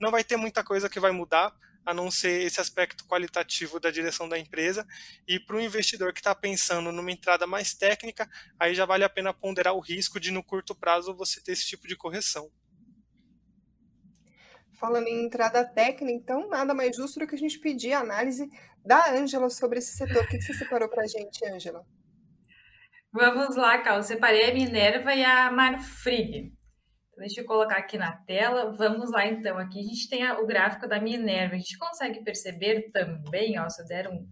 não 0.00 0.10
vai 0.10 0.24
ter 0.24 0.36
muita 0.36 0.64
coisa 0.64 0.88
que 0.88 1.00
vai 1.00 1.12
mudar, 1.12 1.54
a 1.84 1.94
não 1.94 2.10
ser 2.10 2.42
esse 2.42 2.60
aspecto 2.60 3.04
qualitativo 3.06 3.80
da 3.80 3.90
direção 3.90 4.28
da 4.28 4.38
empresa. 4.38 4.86
E 5.26 5.40
para 5.40 5.56
o 5.56 5.60
investidor 5.60 6.12
que 6.12 6.20
está 6.20 6.34
pensando 6.34 6.92
numa 6.92 7.10
entrada 7.10 7.46
mais 7.46 7.74
técnica, 7.74 8.28
aí 8.58 8.74
já 8.74 8.84
vale 8.84 9.04
a 9.04 9.08
pena 9.08 9.32
ponderar 9.32 9.74
o 9.74 9.80
risco 9.80 10.20
de 10.20 10.30
no 10.30 10.42
curto 10.42 10.74
prazo 10.74 11.14
você 11.14 11.40
ter 11.40 11.52
esse 11.52 11.66
tipo 11.66 11.88
de 11.88 11.96
correção. 11.96 12.50
Falando 14.80 15.08
em 15.08 15.26
entrada 15.26 15.62
técnica, 15.62 16.10
então 16.10 16.48
nada 16.48 16.72
mais 16.72 16.96
justo 16.96 17.20
do 17.20 17.26
que 17.26 17.34
a 17.34 17.38
gente 17.38 17.58
pedir 17.58 17.92
a 17.92 18.00
análise 18.00 18.48
da 18.82 19.10
Ângela 19.12 19.50
sobre 19.50 19.78
esse 19.78 19.94
setor. 19.94 20.24
O 20.24 20.26
que 20.26 20.40
você 20.40 20.54
separou 20.54 20.88
para 20.88 21.02
a 21.02 21.06
gente, 21.06 21.44
Ângela? 21.46 21.84
Vamos 23.12 23.56
lá, 23.56 23.76
Cal. 23.78 24.02
separei 24.02 24.50
a 24.50 24.54
Minerva 24.54 25.14
e 25.14 25.22
a 25.22 25.50
Marfrig. 25.50 26.52
Então, 27.10 27.18
deixa 27.18 27.42
eu 27.42 27.44
colocar 27.44 27.76
aqui 27.76 27.98
na 27.98 28.12
tela. 28.24 28.72
Vamos 28.72 29.10
lá, 29.10 29.26
então. 29.26 29.58
Aqui 29.58 29.80
a 29.80 29.82
gente 29.82 30.08
tem 30.08 30.30
o 30.32 30.46
gráfico 30.46 30.88
da 30.88 30.98
Minerva. 30.98 31.56
A 31.56 31.58
gente 31.58 31.76
consegue 31.76 32.24
perceber 32.24 32.90
também, 32.90 33.60
ó, 33.60 33.68
se 33.68 33.82
eu 33.82 33.86
der 33.86 34.08
um, 34.08 34.26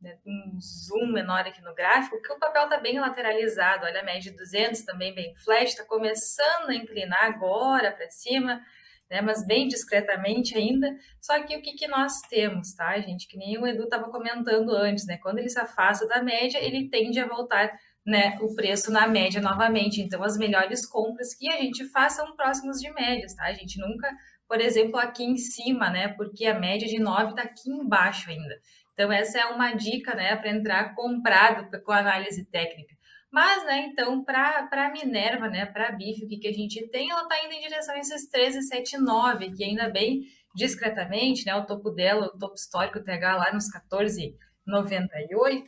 né, 0.00 0.18
um 0.26 0.58
zoom 0.60 1.12
menor 1.12 1.46
aqui 1.46 1.62
no 1.62 1.72
gráfico, 1.72 2.20
que 2.20 2.32
o 2.32 2.38
papel 2.40 2.64
está 2.64 2.78
bem 2.78 2.98
lateralizado. 2.98 3.84
Olha 3.84 4.00
a 4.00 4.04
média 4.04 4.32
de 4.32 4.36
200 4.36 4.82
também 4.82 5.14
bem 5.14 5.36
flash, 5.36 5.68
está 5.68 5.84
começando 5.84 6.70
a 6.70 6.74
inclinar 6.74 7.22
agora 7.26 7.92
para 7.92 8.10
cima 8.10 8.60
né? 9.10 9.20
Mas 9.20 9.46
bem 9.46 9.68
discretamente 9.68 10.56
ainda. 10.56 10.88
Só 11.20 11.42
que 11.42 11.56
o 11.56 11.62
que, 11.62 11.74
que 11.74 11.86
nós 11.86 12.20
temos, 12.28 12.74
tá, 12.74 12.98
gente? 13.00 13.28
Que 13.28 13.36
nem 13.36 13.58
o 13.58 13.66
Edu 13.66 13.84
estava 13.84 14.10
comentando 14.10 14.70
antes, 14.70 15.06
né? 15.06 15.18
Quando 15.18 15.38
ele 15.38 15.48
se 15.48 15.58
afasta 15.58 16.06
da 16.06 16.22
média, 16.22 16.58
ele 16.58 16.88
tende 16.88 17.20
a 17.20 17.26
voltar 17.26 17.70
né, 18.06 18.36
o 18.40 18.54
preço 18.54 18.92
na 18.92 19.06
média 19.06 19.40
novamente. 19.40 20.00
Então, 20.00 20.22
as 20.22 20.36
melhores 20.36 20.86
compras 20.86 21.34
que 21.34 21.48
a 21.48 21.56
gente 21.56 21.88
faz 21.90 22.14
são 22.14 22.36
próximos 22.36 22.78
de 22.78 22.92
médias, 22.92 23.34
tá? 23.34 23.44
A 23.44 23.52
gente 23.54 23.78
nunca, 23.80 24.10
por 24.46 24.60
exemplo, 24.60 24.98
aqui 24.98 25.24
em 25.24 25.36
cima, 25.36 25.90
né? 25.90 26.08
Porque 26.08 26.46
a 26.46 26.58
média 26.58 26.86
de 26.86 26.98
9 26.98 27.30
está 27.30 27.42
aqui 27.42 27.70
embaixo 27.70 28.30
ainda. 28.30 28.54
Então, 28.92 29.10
essa 29.10 29.38
é 29.38 29.46
uma 29.46 29.72
dica, 29.72 30.14
né, 30.14 30.36
para 30.36 30.50
entrar 30.50 30.94
comprado 30.94 31.68
com 31.82 31.92
análise 31.92 32.44
técnica. 32.44 32.93
Mas, 33.34 33.64
né, 33.64 33.88
então, 33.88 34.22
para 34.22 34.92
Minerva, 34.92 35.48
né, 35.48 35.66
para 35.66 35.88
a 35.88 35.90
BIF, 35.90 36.24
o 36.24 36.28
que, 36.28 36.36
que 36.36 36.46
a 36.46 36.52
gente 36.52 36.86
tem? 36.86 37.10
Ela 37.10 37.22
está 37.22 37.44
indo 37.44 37.52
em 37.52 37.62
direção 37.62 37.92
a 37.92 37.98
esses 37.98 38.30
13,79, 38.30 39.56
que 39.56 39.64
ainda 39.64 39.90
bem 39.90 40.20
discretamente, 40.54 41.44
né, 41.44 41.52
o 41.56 41.66
topo 41.66 41.90
dela, 41.90 42.26
o 42.26 42.38
topo 42.38 42.54
histórico 42.54 43.02
TH 43.02 43.36
lá 43.36 43.52
nos 43.52 43.64
14,98. 43.72 45.64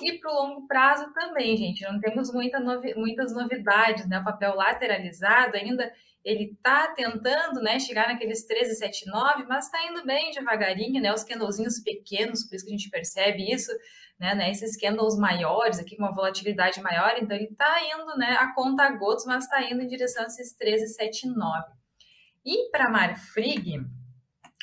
E 0.00 0.18
para 0.18 0.32
o 0.32 0.34
longo 0.34 0.66
prazo 0.66 1.12
também, 1.12 1.58
gente, 1.58 1.84
não 1.84 2.00
temos 2.00 2.32
muita 2.32 2.58
novi 2.58 2.94
muitas 2.94 3.34
novidades, 3.34 4.08
né, 4.08 4.20
o 4.20 4.24
papel 4.24 4.54
lateralizado 4.54 5.58
ainda 5.58 5.92
ele 6.24 6.52
está 6.52 6.88
tentando 6.88 7.60
né, 7.60 7.78
chegar 7.78 8.08
naqueles 8.08 8.46
13,79, 8.46 9.46
mas 9.48 9.66
está 9.66 9.86
indo 9.86 10.04
bem 10.04 10.30
devagarinho, 10.30 11.00
né? 11.00 11.12
Os 11.12 11.24
candlezinhos 11.24 11.80
pequenos, 11.80 12.44
por 12.44 12.56
isso 12.56 12.64
que 12.64 12.72
a 12.72 12.76
gente 12.76 12.90
percebe 12.90 13.50
isso, 13.50 13.72
né? 14.18 14.34
né 14.34 14.50
esses 14.50 14.76
candles 14.76 15.16
maiores 15.16 15.78
aqui 15.78 15.96
com 15.96 16.02
uma 16.02 16.14
volatilidade 16.14 16.80
maior, 16.82 17.14
então 17.18 17.36
ele 17.36 17.46
está 17.46 17.80
indo 17.84 18.16
né, 18.18 18.36
a 18.38 18.52
conta 18.54 18.90
gotos, 18.90 19.24
mas 19.24 19.44
está 19.44 19.62
indo 19.62 19.82
em 19.82 19.88
direção 19.88 20.22
a 20.22 20.26
esses 20.26 20.54
13,79. 20.56 21.64
E 22.44 22.70
para 22.70 22.90
Marfrig, 22.90 23.80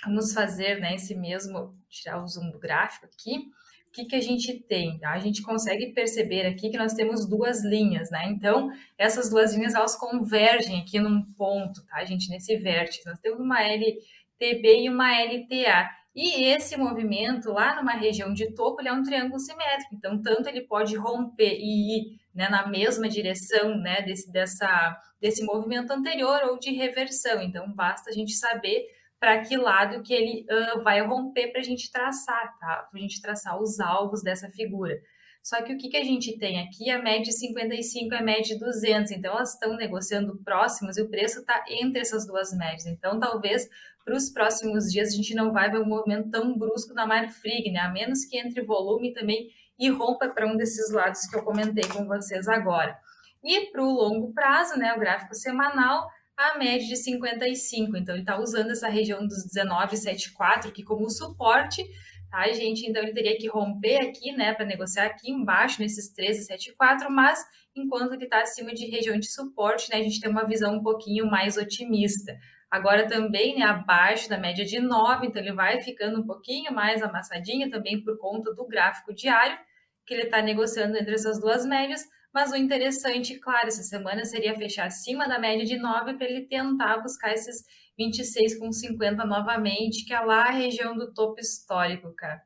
vamos 0.03 0.33
fazer 0.33 0.79
né, 0.79 0.95
esse 0.95 1.15
mesmo, 1.15 1.71
tirar 1.89 2.21
o 2.21 2.27
zoom 2.27 2.51
do 2.51 2.59
gráfico 2.59 3.05
aqui 3.07 3.45
o 3.87 3.91
que, 3.91 4.05
que 4.05 4.15
a 4.15 4.21
gente 4.21 4.53
tem? 4.67 4.97
Tá? 4.99 5.11
A 5.11 5.19
gente 5.19 5.41
consegue 5.41 5.93
perceber 5.93 6.45
aqui 6.45 6.69
que 6.69 6.77
nós 6.77 6.93
temos 6.93 7.27
duas 7.27 7.63
linhas, 7.63 8.11
né? 8.11 8.27
Então, 8.29 8.69
essas 8.97 9.29
duas 9.29 9.55
linhas, 9.55 9.73
elas 9.73 9.95
convergem 9.95 10.81
aqui 10.81 10.99
num 10.99 11.23
ponto, 11.33 11.83
tá, 11.85 12.03
gente? 12.05 12.29
Nesse 12.29 12.55
vértice. 12.57 13.05
Nós 13.05 13.19
temos 13.19 13.39
uma 13.39 13.61
LTB 13.61 14.83
e 14.83 14.89
uma 14.89 15.11
LTA. 15.11 15.89
E 16.15 16.45
esse 16.45 16.75
movimento 16.77 17.51
lá 17.51 17.75
numa 17.75 17.93
região 17.93 18.33
de 18.33 18.53
topo, 18.53 18.81
ele 18.81 18.89
é 18.89 18.93
um 18.93 19.03
triângulo 19.03 19.39
simétrico. 19.39 19.95
Então, 19.95 20.21
tanto 20.21 20.49
ele 20.49 20.61
pode 20.61 20.95
romper 20.95 21.57
e 21.59 21.97
ir 21.97 22.19
né, 22.33 22.49
na 22.49 22.67
mesma 22.67 23.07
direção 23.07 23.77
né, 23.77 24.01
desse, 24.01 24.31
dessa, 24.31 24.99
desse 25.21 25.43
movimento 25.43 25.91
anterior 25.91 26.41
ou 26.45 26.59
de 26.59 26.71
reversão. 26.71 27.41
Então, 27.41 27.71
basta 27.71 28.09
a 28.09 28.13
gente 28.13 28.33
saber 28.33 28.83
para 29.19 29.41
que 29.41 29.57
lado 29.57 30.03
que 30.03 30.13
ele 30.13 30.45
uh, 30.49 30.83
vai 30.83 31.01
romper 31.01 31.47
para 31.51 31.61
a 31.61 31.63
gente 31.63 31.91
traçar, 31.91 32.57
tá? 32.59 32.87
Para 32.89 32.99
a 32.99 33.01
gente 33.01 33.21
traçar 33.21 33.59
os 33.59 33.79
alvos 33.79 34.21
dessa 34.21 34.49
figura. 34.49 34.95
Só 35.41 35.61
que 35.61 35.73
o 35.73 35.77
que, 35.77 35.89
que 35.89 35.97
a 35.97 36.03
gente 36.03 36.37
tem 36.37 36.59
aqui? 36.59 36.89
A 36.89 37.01
média 37.01 37.23
de 37.23 37.31
55 37.31 38.13
é 38.13 38.17
a 38.17 38.21
média 38.21 38.53
de 38.53 38.59
200, 38.59 39.11
então 39.11 39.33
elas 39.33 39.53
estão 39.53 39.77
negociando 39.77 40.37
próximas 40.43 40.97
e 40.97 41.01
o 41.01 41.09
preço 41.09 41.39
está 41.39 41.63
entre 41.69 42.01
essas 42.01 42.27
duas 42.27 42.51
médias. 42.51 42.85
Então, 42.85 43.17
talvez 43.17 43.67
para 44.03 44.15
os 44.15 44.29
próximos 44.29 44.91
dias 44.91 45.09
a 45.09 45.15
gente 45.15 45.33
não 45.33 45.53
vai 45.53 45.71
ver 45.71 45.79
um 45.79 45.85
movimento 45.85 46.29
tão 46.29 46.57
brusco 46.57 46.93
na 46.93 47.07
Marfrig, 47.07 47.71
né? 47.71 47.79
A 47.79 47.89
menos 47.89 48.25
que 48.25 48.37
entre 48.37 48.61
volume 48.61 49.13
também 49.13 49.49
e 49.79 49.89
rompa 49.89 50.27
para 50.27 50.47
um 50.47 50.57
desses 50.57 50.91
lados 50.91 51.21
que 51.27 51.35
eu 51.35 51.43
comentei 51.43 51.87
com 51.87 52.05
vocês 52.05 52.47
agora. 52.47 52.97
E 53.43 53.71
para 53.71 53.81
o 53.81 53.91
longo 53.91 54.33
prazo, 54.33 54.77
né, 54.77 54.93
o 54.93 54.99
gráfico 54.99 55.33
semanal, 55.35 56.09
a 56.37 56.57
média 56.57 56.87
de 56.87 56.95
55. 56.95 57.97
Então, 57.97 58.13
ele 58.13 58.21
está 58.21 58.39
usando 58.39 58.69
essa 58.69 58.87
região 58.87 59.25
dos 59.25 59.47
19,74 59.47 60.67
aqui 60.67 60.83
como 60.83 61.09
suporte, 61.09 61.83
tá, 62.29 62.47
gente? 62.53 62.87
Então, 62.87 63.01
ele 63.01 63.13
teria 63.13 63.35
que 63.37 63.47
romper 63.47 63.97
aqui, 63.97 64.31
né, 64.31 64.53
para 64.53 64.65
negociar 64.65 65.07
aqui 65.07 65.31
embaixo, 65.31 65.81
nesses 65.81 66.13
13,74, 66.13 67.09
mas 67.09 67.43
enquanto 67.75 68.13
ele 68.13 68.25
está 68.25 68.41
acima 68.41 68.73
de 68.73 68.85
região 68.85 69.17
de 69.17 69.31
suporte, 69.31 69.89
né, 69.89 69.97
a 69.97 70.03
gente 70.03 70.19
tem 70.19 70.29
uma 70.29 70.45
visão 70.45 70.75
um 70.75 70.83
pouquinho 70.83 71.25
mais 71.25 71.57
otimista. 71.57 72.37
Agora 72.69 73.07
também, 73.07 73.57
né, 73.57 73.63
abaixo 73.63 74.29
da 74.29 74.37
média 74.37 74.65
de 74.65 74.79
9, 74.79 75.27
então 75.27 75.41
ele 75.41 75.53
vai 75.53 75.81
ficando 75.81 76.19
um 76.19 76.25
pouquinho 76.25 76.71
mais 76.71 77.01
amassadinho 77.01 77.69
também 77.69 78.03
por 78.03 78.17
conta 78.19 78.53
do 78.53 78.67
gráfico 78.67 79.13
diário, 79.13 79.57
que 80.05 80.13
ele 80.13 80.23
está 80.23 80.41
negociando 80.41 80.97
entre 80.97 81.15
essas 81.15 81.39
duas 81.39 81.65
médias, 81.65 82.03
mas 82.33 82.51
o 82.51 82.55
interessante, 82.55 83.39
claro, 83.39 83.67
essa 83.67 83.83
semana 83.83 84.25
seria 84.25 84.55
fechar 84.55 84.87
acima 84.87 85.27
da 85.27 85.39
média 85.39 85.65
de 85.65 85.77
9 85.77 86.15
para 86.15 86.27
ele 86.27 86.47
tentar 86.47 86.97
buscar 87.01 87.33
esses 87.33 87.63
26,50 87.99 89.25
novamente, 89.25 90.05
que 90.05 90.13
é 90.13 90.19
lá 90.19 90.43
a 90.47 90.51
região 90.51 90.95
do 90.95 91.13
topo 91.13 91.39
histórico, 91.39 92.13
cara. 92.15 92.41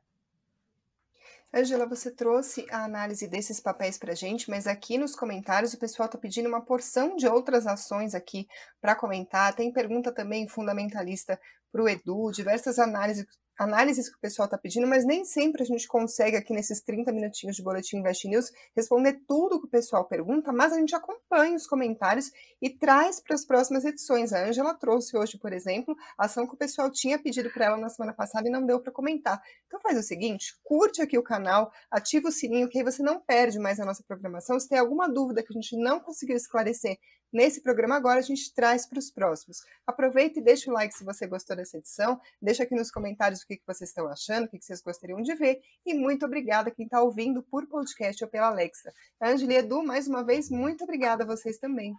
Angela, 1.54 1.86
você 1.86 2.10
trouxe 2.10 2.66
a 2.70 2.82
análise 2.82 3.28
desses 3.28 3.60
papéis 3.60 3.98
para 3.98 4.14
gente, 4.14 4.48
mas 4.48 4.66
aqui 4.66 4.96
nos 4.96 5.14
comentários 5.14 5.74
o 5.74 5.78
pessoal 5.78 6.06
está 6.06 6.16
pedindo 6.16 6.48
uma 6.48 6.64
porção 6.64 7.14
de 7.14 7.28
outras 7.28 7.66
ações 7.66 8.14
aqui 8.14 8.48
para 8.80 8.96
comentar. 8.96 9.54
Tem 9.54 9.70
pergunta 9.70 10.10
também 10.10 10.48
fundamentalista 10.48 11.38
para 11.70 11.82
o 11.82 11.88
Edu, 11.88 12.30
diversas 12.32 12.78
análises 12.78 13.26
análises 13.62 14.08
que 14.08 14.16
o 14.16 14.20
pessoal 14.20 14.46
está 14.46 14.58
pedindo, 14.58 14.86
mas 14.86 15.04
nem 15.04 15.24
sempre 15.24 15.62
a 15.62 15.66
gente 15.66 15.88
consegue 15.88 16.36
aqui 16.36 16.52
nesses 16.52 16.82
30 16.82 17.12
minutinhos 17.12 17.56
de 17.56 17.62
Boletim 17.62 17.98
Invest 17.98 18.28
News 18.28 18.52
responder 18.76 19.22
tudo 19.26 19.60
que 19.60 19.66
o 19.66 19.70
pessoal 19.70 20.04
pergunta, 20.06 20.52
mas 20.52 20.72
a 20.72 20.78
gente 20.78 20.94
acompanha 20.94 21.56
os 21.56 21.66
comentários 21.66 22.30
e 22.60 22.68
traz 22.68 23.20
para 23.20 23.34
as 23.34 23.44
próximas 23.44 23.84
edições. 23.84 24.32
A 24.32 24.44
Angela 24.44 24.74
trouxe 24.74 25.16
hoje, 25.16 25.38
por 25.38 25.52
exemplo, 25.52 25.96
a 26.18 26.26
ação 26.26 26.46
que 26.46 26.54
o 26.54 26.58
pessoal 26.58 26.90
tinha 26.90 27.18
pedido 27.18 27.50
para 27.50 27.66
ela 27.66 27.76
na 27.76 27.88
semana 27.88 28.12
passada 28.12 28.48
e 28.48 28.50
não 28.50 28.66
deu 28.66 28.80
para 28.80 28.92
comentar. 28.92 29.40
Então 29.66 29.80
faz 29.80 29.96
o 29.96 30.02
seguinte, 30.02 30.54
curte 30.62 31.00
aqui 31.00 31.16
o 31.16 31.22
canal, 31.22 31.72
ativa 31.90 32.28
o 32.28 32.32
sininho, 32.32 32.68
que 32.68 32.78
aí 32.78 32.84
você 32.84 33.02
não 33.02 33.20
perde 33.20 33.58
mais 33.58 33.80
a 33.80 33.84
nossa 33.84 34.02
programação. 34.02 34.58
Se 34.58 34.68
tem 34.68 34.78
alguma 34.78 35.08
dúvida 35.08 35.42
que 35.42 35.52
a 35.52 35.58
gente 35.58 35.76
não 35.76 36.00
conseguiu 36.00 36.36
esclarecer 36.36 36.98
nesse 37.32 37.62
programa 37.62 37.96
agora, 37.96 38.18
a 38.18 38.22
gente 38.22 38.52
traz 38.54 38.86
para 38.86 38.98
os 38.98 39.10
próximos. 39.10 39.58
Aproveita 39.86 40.38
e 40.38 40.42
deixa 40.42 40.70
o 40.70 40.74
like 40.74 40.94
se 40.94 41.04
você 41.04 41.26
gostou 41.26 41.56
dessa 41.56 41.78
edição, 41.78 42.20
deixa 42.40 42.62
aqui 42.62 42.74
nos 42.74 42.90
comentários 42.90 43.40
o 43.40 43.46
que, 43.46 43.56
que 43.56 43.66
vocês 43.66 43.90
estão 43.90 44.06
achando, 44.08 44.44
o 44.44 44.48
que, 44.48 44.58
que 44.58 44.64
vocês 44.64 44.82
gostariam 44.82 45.22
de 45.22 45.34
ver, 45.34 45.60
e 45.86 45.94
muito 45.94 46.26
obrigada 46.26 46.70
quem 46.70 46.84
está 46.84 47.02
ouvindo 47.02 47.42
por 47.42 47.66
podcast 47.66 48.22
ou 48.22 48.30
pela 48.30 48.48
Alexa. 48.48 48.92
Angeli 49.20 49.56
Edu, 49.56 49.82
mais 49.82 50.06
uma 50.06 50.24
vez, 50.24 50.50
muito 50.50 50.84
obrigada 50.84 51.24
a 51.24 51.26
vocês 51.26 51.58
também. 51.58 51.94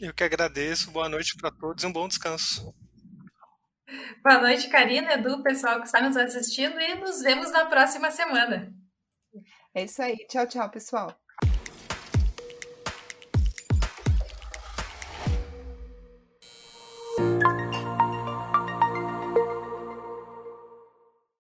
Eu 0.00 0.14
que 0.14 0.22
agradeço, 0.22 0.90
boa 0.90 1.08
noite 1.08 1.36
para 1.36 1.50
todos 1.50 1.82
e 1.82 1.86
um 1.86 1.92
bom 1.92 2.06
descanso. 2.06 2.74
Boa 4.22 4.40
noite, 4.42 4.68
Karina, 4.68 5.14
Edu, 5.14 5.42
pessoal 5.42 5.80
que 5.80 5.86
está 5.86 6.00
nos 6.00 6.16
assistindo 6.16 6.78
e 6.78 6.94
nos 6.96 7.20
vemos 7.20 7.50
na 7.50 7.66
próxima 7.66 8.10
semana. 8.10 8.72
É 9.74 9.84
isso 9.84 10.02
aí. 10.02 10.16
Tchau, 10.28 10.46
tchau, 10.46 10.70
pessoal. 10.70 11.18